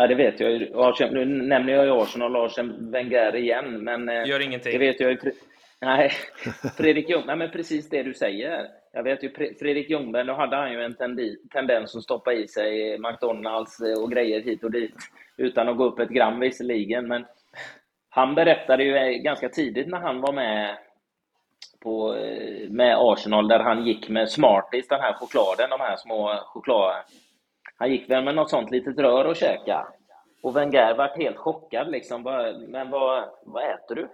[0.00, 4.08] Ja, det vet jag Nu nämner jag ju Arsenal och Arsen Wenger igen, men...
[4.08, 4.72] Eh, Gör ingenting.
[4.72, 5.18] Det vet jag ju.
[5.80, 6.10] Nej,
[6.76, 8.66] Fredrik Ljungberg, men precis det du säger.
[8.92, 10.96] Jag vet ju Fredrik Ljungberg, då hade han ju en
[11.52, 14.94] tendens att stoppa i sig McDonalds och grejer hit och dit
[15.36, 17.08] utan att gå upp ett gram visserligen.
[17.08, 17.26] Men
[18.10, 20.76] han berättade ju ganska tidigt när han var med
[21.82, 22.16] på,
[22.68, 26.94] med Arsenal där han gick med Smarties, den här chokladen, de här små choklad...
[27.80, 29.86] Han gick väl med något sånt litet rör och käka.
[30.42, 32.22] Och Wenger vart helt chockad liksom.
[32.68, 34.08] Men vad, vad äter du?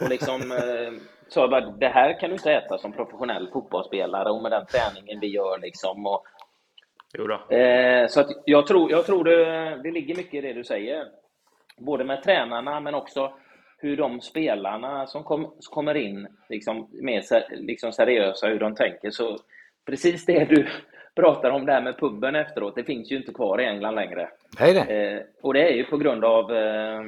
[0.00, 0.92] Och liksom eh,
[1.28, 5.20] sa bara, det här kan du inte äta som professionell fotbollsspelare och med den träningen
[5.20, 6.06] vi gör liksom.
[6.06, 6.24] Och,
[7.52, 11.06] eh, så att jag tror, jag tror det, det ligger mycket i det du säger.
[11.76, 13.32] Både med tränarna men också
[13.78, 19.10] hur de spelarna som, kom, som kommer in liksom, mer liksom seriösa, hur de tänker.
[19.10, 19.38] Så
[19.86, 20.68] precis det du
[21.16, 24.28] pratar om där med puben efteråt, det finns ju inte kvar i England längre.
[24.58, 24.80] Hej det.
[24.80, 27.02] Eh, och det är ju på grund av eh,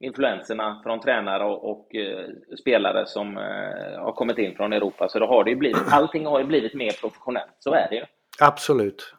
[0.00, 2.28] influenserna från tränare och, och eh,
[2.60, 5.08] spelare som eh, har kommit in från Europa.
[5.08, 7.52] Så då har det ju blivit, allting har ju blivit mer professionellt.
[7.58, 8.04] Så är det ju.
[8.40, 9.14] Absolut.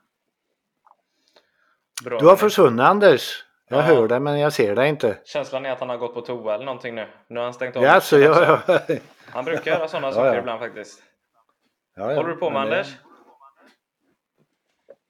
[2.05, 2.19] Bra.
[2.19, 3.43] Du har försvunnit Anders.
[3.69, 3.83] Jag ja.
[3.83, 5.17] hör det men jag ser det inte.
[5.25, 7.07] Känslan är att han har gått på toa eller någonting nu.
[7.27, 7.83] Nu har han stängt av.
[7.83, 8.79] Ja, ja, ja.
[9.29, 11.03] Han brukar göra sådana saker ibland faktiskt.
[11.97, 12.87] Håller du på med Anders?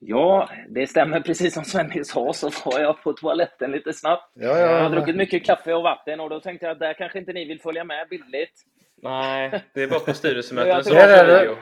[0.05, 1.19] Ja, det stämmer.
[1.19, 4.31] Precis som Sven sa så var jag på toaletten lite snabbt.
[4.33, 6.93] Ja, ja, jag har druckit mycket kaffe och vatten och då tänkte jag att där
[6.93, 8.61] kanske inte ni vill följa med bildligt.
[9.01, 10.95] Nej, det är bara på styrelsemöten som.
[10.95, 11.57] Ja,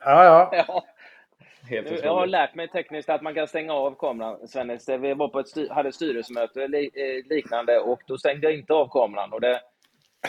[0.00, 0.50] ja.
[0.52, 0.84] ja.
[1.68, 4.88] Helt jag har lärt mig tekniskt att man kan stänga av kameran, Svennis.
[4.88, 8.72] Vi var på ett styr hade ett styrelsemöte eh, liknande och då stängde jag inte
[8.72, 9.32] av kameran.
[9.32, 9.60] Och det,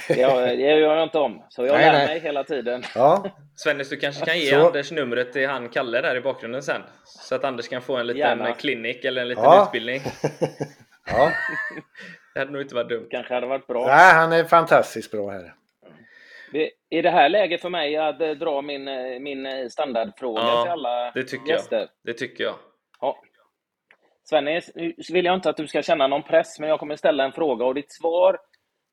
[0.08, 1.44] det, det gör jag inte om.
[1.50, 2.08] Så jag nej, lär nej.
[2.08, 2.84] mig hela tiden.
[2.96, 3.26] Ja.
[3.56, 4.68] Svennis, du kanske kan ge så.
[4.68, 6.82] Anders numret till han Kalle där i bakgrunden sen.
[7.04, 9.64] Så att Anders kan få en liten klinik eller en liten ja.
[9.66, 10.02] utbildning.
[11.08, 11.32] ja.
[12.34, 13.08] Det hade nog inte varit dumt.
[13.12, 13.88] kanske hade varit bra.
[13.88, 15.54] Nej, han är fantastiskt bra här.
[16.90, 20.64] Är det här läget för mig att eh, dra min, eh, min eh, standardfråga ja,
[20.64, 21.80] till alla det tycker gäster?
[21.80, 21.88] Jag.
[22.04, 22.56] Det tycker jag.
[23.02, 23.22] Ja.
[24.24, 27.24] Svennis, nu vill jag inte att du ska känna någon press, men jag kommer ställa
[27.24, 28.38] en fråga och ditt svar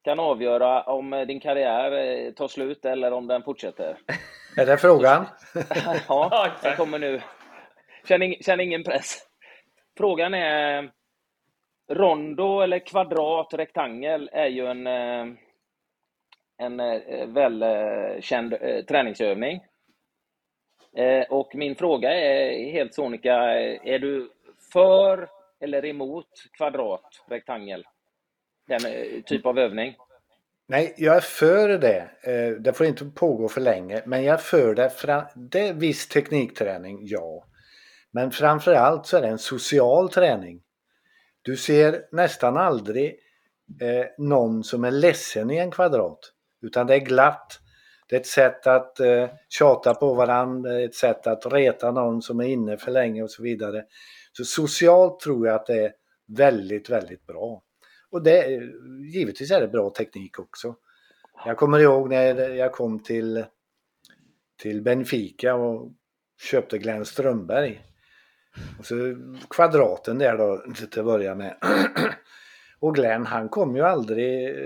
[0.04, 3.98] kan avgöra om din karriär tar slut eller om den fortsätter.
[4.56, 5.26] Är det frågan?
[6.08, 7.20] ja, den kommer nu.
[8.08, 9.18] Känn, ing, känn ingen press.
[9.98, 10.90] Frågan är
[11.90, 14.86] rondo eller kvadrat, rektangel är ju en
[16.62, 19.64] en eh, välkänd eh, träningsövning.
[20.96, 23.34] Eh, och min fråga är helt sonika,
[23.84, 24.30] är du
[24.72, 25.28] för
[25.60, 27.84] eller emot kvadrat, rektangel?
[28.68, 29.96] Den eh, typ av övning?
[30.66, 32.10] Nej, jag är för det.
[32.22, 35.28] Eh, det får inte pågå för länge, men jag är för det.
[35.34, 37.46] Det är viss teknikträning, ja.
[38.10, 40.62] Men framför allt så är det en social träning.
[41.42, 43.16] Du ser nästan aldrig
[43.80, 46.18] eh, någon som är ledsen i en kvadrat.
[46.62, 47.58] Utan det är glatt.
[48.08, 52.40] Det är ett sätt att eh, tjata på varandra, ett sätt att reta någon som
[52.40, 53.84] är inne för länge och så vidare.
[54.32, 55.92] Så socialt tror jag att det är
[56.36, 57.62] väldigt, väldigt bra.
[58.12, 58.60] Och det,
[59.12, 60.74] givetvis är det bra teknik också.
[61.46, 63.44] Jag kommer ihåg när jag kom till,
[64.62, 65.92] till Benfica och
[66.40, 67.82] köpte Glenn Strömberg.
[68.78, 68.94] Och så
[69.50, 71.56] kvadraten där då till att börja med.
[72.80, 74.56] Och Glenn han kom ju aldrig,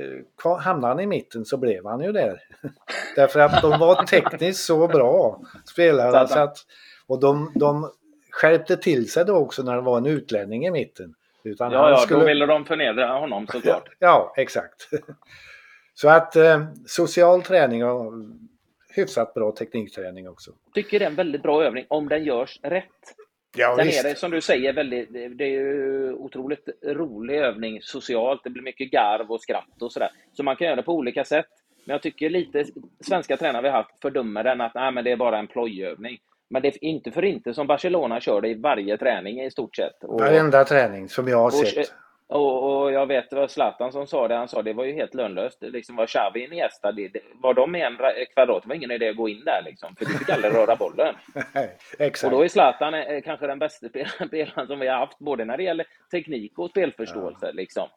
[0.60, 2.42] hamnade han i mitten så blev han ju där.
[3.16, 6.28] Därför att de var tekniskt så bra spelare.
[6.28, 6.58] Så att,
[7.06, 7.90] och de, de
[8.30, 11.14] skärpte till sig då också när det var en utlänning i mitten.
[11.46, 12.20] Utan ja, ja skulle...
[12.20, 13.88] då ville de förnedra honom såklart.
[13.98, 14.88] Ja, exakt.
[15.94, 18.12] Så att eh, social träning och
[18.94, 20.50] hyfsat bra teknikträning också.
[20.74, 22.84] Tycker det är en väldigt bra övning om den görs rätt.
[23.56, 24.04] Ja, Sen visst.
[24.04, 28.40] är det som du säger väldigt, det är ju otroligt rolig övning socialt.
[28.44, 30.10] Det blir mycket garv och skratt och sådär.
[30.32, 31.46] Så man kan göra det på olika sätt.
[31.84, 32.64] Men jag tycker lite
[33.00, 36.18] svenska tränare vi har haft fördömer den att nej, men det är bara en plojövning.
[36.50, 39.76] Men det är inte för inte som Barcelona kör det i varje träning i stort
[39.76, 40.04] sett.
[40.04, 41.92] Och, Varenda träning som jag har sett.
[42.28, 45.14] Och, och, jag vet vad Zlatan som sa det, han sa det var ju helt
[45.14, 45.60] lönlöst.
[45.60, 47.96] Det liksom var Xavi Iniesta, det, det, var de i en
[48.34, 50.76] kvadrat, det var ingen idé att gå in där liksom, för du fick aldrig röra
[50.76, 51.14] bollen.
[51.98, 52.32] Exakt.
[52.32, 53.86] Och då är Zlatan eh, kanske den bästa
[54.26, 57.46] spelaren som vi har haft, både när det gäller teknik och spelförståelse.
[57.46, 57.52] Ja.
[57.52, 57.88] Liksom.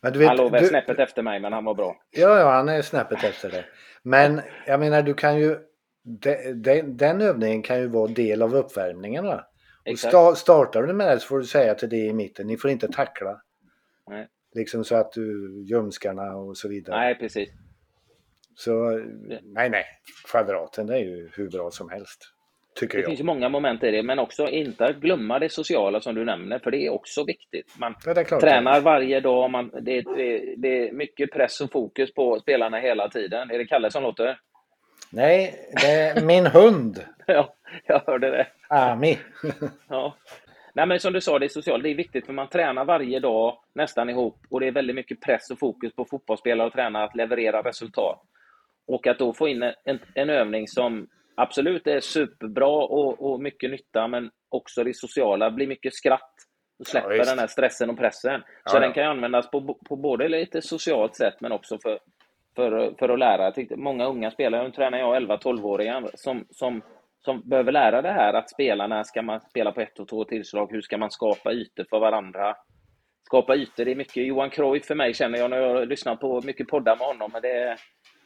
[0.00, 1.96] Men du vet, han låg väl snäppet efter mig, men han var bra.
[2.10, 3.64] Ja, ja, han är snäppet efter det.
[4.02, 5.58] Men jag menar, du kan ju...
[6.04, 9.24] Den, den, den övningen kan ju vara del av uppvärmningen.
[9.24, 9.46] Va?
[9.90, 12.56] Och sta, startar du med det så får du säga till det i mitten, ni
[12.56, 13.40] får inte tackla.
[14.10, 14.28] Nej.
[14.54, 17.00] Liksom så att du ljumskarna och så vidare.
[17.00, 17.48] Nej, precis.
[18.54, 19.02] Så
[19.42, 19.84] nej, nej.
[20.30, 22.34] Kvadraten är ju hur bra som helst.
[22.74, 23.10] Tycker det jag.
[23.10, 26.70] finns många moment i det, men också inte glömma det sociala som du nämner, för
[26.70, 27.74] det är också viktigt.
[27.78, 32.40] Man ja, tränar varje dag, man, det, det, det, är mycket press och fokus på
[32.40, 33.50] spelarna hela tiden.
[33.50, 34.38] Är det Kalle som låter?
[35.10, 37.04] Nej, det är min hund.
[37.26, 37.54] ja,
[37.86, 38.46] jag hörde det.
[38.68, 39.18] Ami.
[39.88, 40.16] ja.
[40.74, 41.82] Nej, men som du sa, det är socialt.
[41.82, 45.20] Det är viktigt för man tränar varje dag nästan ihop och det är väldigt mycket
[45.20, 48.22] press och fokus på fotbollsspelare och tränare att leverera resultat.
[48.86, 53.70] Och att då få in en, en övning som absolut är superbra och, och mycket
[53.70, 56.34] nytta, men också det sociala, blir mycket skratt
[56.78, 58.42] och släpper ja, den här stressen och pressen.
[58.64, 61.98] Så ja, den kan användas på, på både lite socialt sätt, men också för,
[62.56, 63.44] för, för att lära.
[63.44, 66.82] Jag tyckte, många unga spelare, nu tränar jag 11-12-åringar, som, som
[67.24, 70.24] som behöver lära det här att spela, när ska man spela på ett och två
[70.24, 72.56] tillslag, hur ska man skapa ytor för varandra?
[73.22, 76.40] Skapa ytor, det är mycket Johan Cruyff för mig känner jag när jag lyssnar på
[76.44, 77.78] mycket poddar med honom, men det är,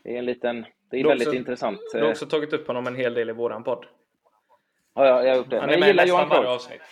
[0.05, 1.81] det är en liten, det är väldigt också, intressant.
[1.93, 3.87] Du har också tagit upp honom en hel del i våran podd.
[4.95, 5.61] Ja, jag, jag har gjort det.
[5.61, 6.83] Han är med nästan varje avsnitt.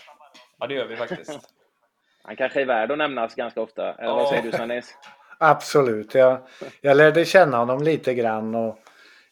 [0.58, 1.40] Ja, det gör vi faktiskt.
[2.22, 4.98] Han kanske är värd att nämnas ganska ofta, eller vad säger du Svennis?
[5.38, 6.46] Absolut, jag,
[6.80, 8.78] jag lärde känna honom lite grann och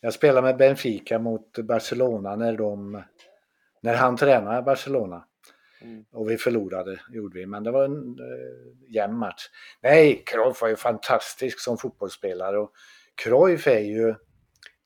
[0.01, 3.03] jag spelade med Benfica mot Barcelona när, de,
[3.81, 5.25] när han tränade Barcelona.
[5.83, 6.05] Mm.
[6.13, 9.49] Och vi förlorade, gjorde vi, men det var en eh, jämn match.
[9.83, 12.73] Nej, Cruyff var ju fantastisk som fotbollsspelare och
[13.15, 14.15] Cruyff är ju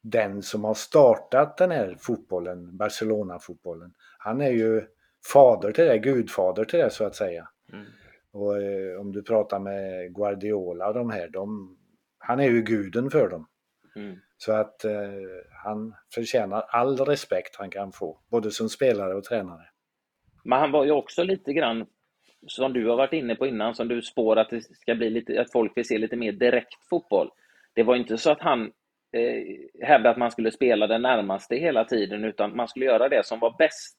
[0.03, 3.93] den som har startat den här fotbollen, Barcelona-fotbollen.
[4.19, 4.87] Han är ju
[5.33, 7.49] fader till det, gudfader till det så att säga.
[7.73, 7.87] Mm.
[8.33, 11.77] Och eh, om du pratar med Guardiola och de här, de,
[12.19, 13.49] han är ju guden för dem.
[13.97, 14.17] Mm.
[14.37, 14.93] Så att eh,
[15.65, 19.69] han förtjänar all respekt han kan få, både som spelare och tränare.
[20.45, 21.87] Men han var ju också lite grann,
[22.47, 25.41] som du har varit inne på innan, som du spår att det ska bli lite,
[25.41, 27.31] att folk vill se lite mer direkt fotboll.
[27.75, 28.73] Det var inte så att han
[29.13, 33.27] eh, hävdade att man skulle spela den närmaste hela tiden, utan man skulle göra det
[33.27, 33.99] som var bäst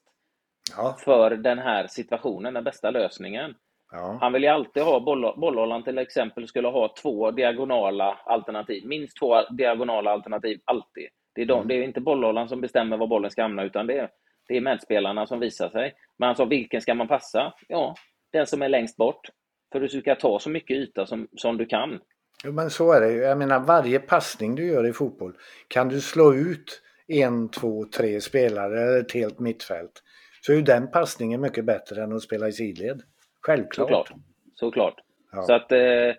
[0.76, 0.96] ja.
[1.04, 3.54] för den här situationen, den bästa lösningen.
[3.92, 4.18] Ja.
[4.20, 5.00] Han vill ju alltid ha,
[5.36, 11.08] bollhållaren till exempel skulle ha två diagonala alternativ, minst två diagonala alternativ, alltid.
[11.34, 11.68] Det är, de, mm.
[11.68, 14.10] det är inte bollhållaren som bestämmer var bollen ska hamna, utan det är,
[14.48, 15.92] det är medspelarna som visar sig.
[16.18, 17.54] Men han sa, vilken ska man passa?
[17.68, 17.94] Ja,
[18.32, 19.20] den som är längst bort.
[19.72, 22.00] För du ska ta så mycket yta som, som du kan.
[22.44, 23.18] Jo, men så är det ju.
[23.18, 25.32] Jag menar, varje passning du gör i fotboll
[25.68, 30.02] kan du slå ut en, två, tre spelare eller ett helt mittfält
[30.40, 33.02] så är ju den passningen mycket bättre än att spela i sidled.
[33.42, 33.88] Självklart.
[33.88, 34.12] Såklart.
[34.54, 34.94] Såklart.
[35.32, 35.42] Ja.
[35.42, 36.14] Så att, eh,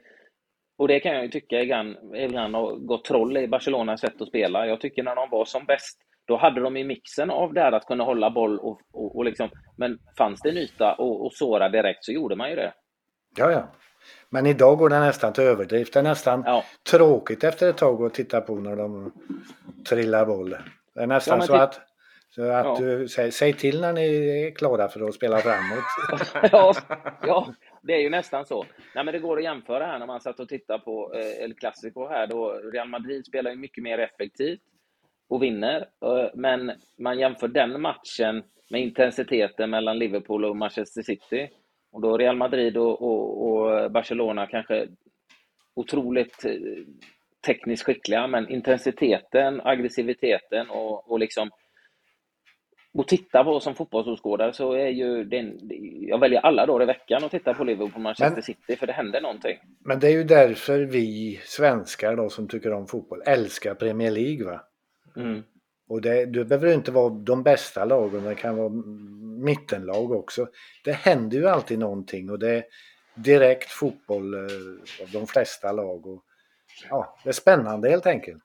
[0.77, 4.27] och det kan jag ju tycka ibland, ibland har gått troll i Barcelonas sätt att
[4.27, 4.67] spela.
[4.67, 7.71] Jag tycker när de var som bäst, då hade de i mixen av det här
[7.71, 11.33] att kunna hålla boll och, och, och liksom, men fanns det en yta och, och
[11.33, 12.73] såra direkt så gjorde man ju det.
[13.37, 13.67] Ja, ja.
[14.29, 15.93] Men idag går det nästan till överdrift.
[15.93, 16.63] Det är nästan ja.
[16.91, 19.11] tråkigt efter ett tag att titta på när de
[19.89, 20.55] trillar boll.
[20.95, 21.81] Det är nästan ja, så att
[22.35, 22.77] så att ja.
[22.79, 25.83] du, säg, säg, till när ni är klara för att spela framåt.
[26.51, 26.73] ja,
[27.27, 28.65] ja, det är ju nästan så.
[28.95, 31.53] Nej, men det går att jämföra här när man satt och tittade på eh, El
[31.53, 32.27] Clasico här.
[32.27, 34.59] Då Real Madrid spelar ju mycket mer effektivt
[35.29, 35.87] och vinner.
[36.05, 41.49] Eh, men man jämför den matchen med intensiteten mellan Liverpool och Manchester City.
[41.91, 44.87] Och då Real Madrid och, och, och Barcelona kanske
[45.73, 46.53] otroligt eh,
[47.45, 51.49] tekniskt skickliga, men intensiteten, aggressiviteten och, och liksom
[52.93, 55.59] och titta på som fotbollsåskådare så är ju den,
[56.07, 58.93] jag väljer alla dagar i veckan att titta på Liverpool Manchester men, City för det
[58.93, 59.57] händer någonting.
[59.79, 64.45] Men det är ju därför vi svenskar då som tycker om fotboll älskar Premier League
[64.45, 64.61] va?
[65.15, 65.43] Mm.
[65.89, 68.69] Och det, det behöver inte vara de bästa lagen, det kan vara
[69.43, 70.47] mittenlag också.
[70.83, 72.63] Det händer ju alltid någonting och det är
[73.15, 74.41] direkt fotboll eh,
[75.01, 76.07] av de flesta lag.
[76.07, 76.23] Och,
[76.89, 78.43] ja, det är spännande helt enkelt.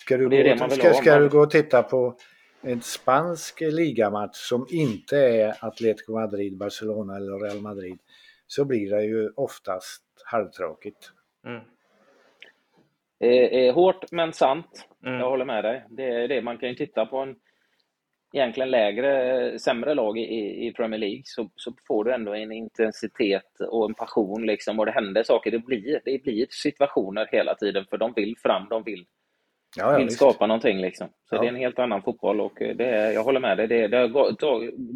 [0.00, 2.16] Ska du, gå, ska, ska du gå och titta på
[2.62, 7.98] en spansk ligamatch som inte är Atletico Madrid, Barcelona eller Real Madrid
[8.46, 11.12] så blir det ju oftast halvtråkigt.
[11.46, 11.60] Mm.
[13.20, 14.88] Eh, eh, hårt men sant.
[15.06, 15.18] Mm.
[15.20, 15.84] Jag håller med dig.
[15.90, 16.42] Det är det.
[16.42, 17.36] Man kan ju titta på en
[18.32, 22.52] egentligen lägre, sämre lag i- i, i Premier League så, så får du ändå en
[22.52, 25.50] intensitet och en passion liksom och det händer saker.
[25.50, 29.06] Det blir, det blir situationer hela tiden för de vill fram, de vill,
[29.76, 31.08] Ja, ja, vill skapa någonting liksom.
[31.28, 31.40] Så Ja.
[31.40, 33.66] det är en helt annan fotboll och eh, det är, jag håller med dig.
[33.66, 34.40] Det, det har gått,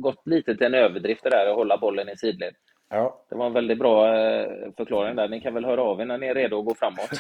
[0.03, 2.55] gått lite till en överdrift det där att hålla bollen i sidled.
[2.91, 3.27] Ja.
[3.31, 4.47] Det var en väldigt bra eh,
[4.77, 5.29] förklaring där.
[5.29, 7.11] Ni kan väl höra av er när ni är redo att gå framåt.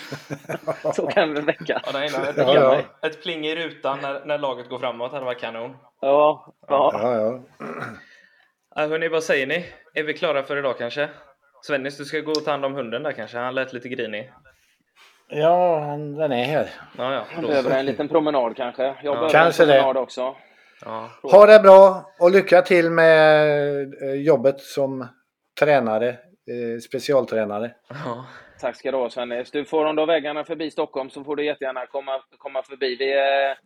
[0.96, 1.80] Så kan vi väcka.
[1.86, 2.54] Ja, nej, nej, ett, Ja,
[3.00, 3.08] ja.
[3.08, 5.76] ett pling i rutan när, när laget går framåt hade varit kanon.
[6.00, 6.90] Ja, ja.
[6.92, 7.40] Ja,
[8.76, 8.82] ja.
[8.82, 9.66] Äh, hörni, vad säger ni?
[9.94, 11.08] Är vi klara för idag kanske?
[11.62, 13.38] Svennis, du ska gå och ta hand om hunden där kanske?
[13.38, 14.30] Han lät lite grinig.
[15.28, 16.68] Ja han- den är här.
[16.98, 17.24] Ja, ja.
[17.34, 18.82] Han behöver en liten promenad kanske.
[18.82, 19.74] Jag behöver Kanske en det.
[19.74, 20.36] promenad också.
[20.84, 21.10] Ja.
[21.22, 25.06] Ha det bra och lycka till med eh, jobbet som
[25.60, 27.74] tränare, eh, specialtränare.
[27.88, 28.26] Ja.
[28.60, 29.50] Tack ska du ha Svennis.
[29.50, 32.96] Du får om du har vägarna förbi Stockholm så får du jättegärna komma, komma förbi.
[32.96, 33.56] Vi eh,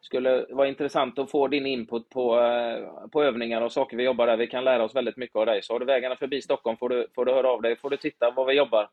[0.00, 4.26] skulle vara intressant att få din input på, eh, på övningar och saker vi jobbar
[4.26, 4.36] där.
[4.36, 5.62] Vi kan lära oss väldigt mycket av dig.
[5.62, 7.76] Så har du vägarna förbi Stockholm får du, får du höra av dig.
[7.76, 8.88] får du titta vad vi jobbar.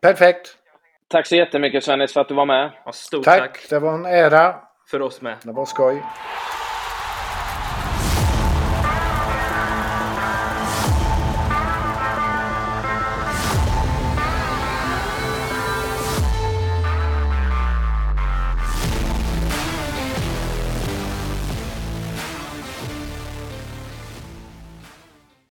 [0.00, 0.56] Perfekt!
[1.12, 2.70] Tack så jättemycket Svennis för att du var med.
[2.84, 3.40] Ja, stort Tack.
[3.40, 4.54] tack Det var en ära.
[4.90, 5.36] för oss med.
[5.42, 6.02] Det var skoj.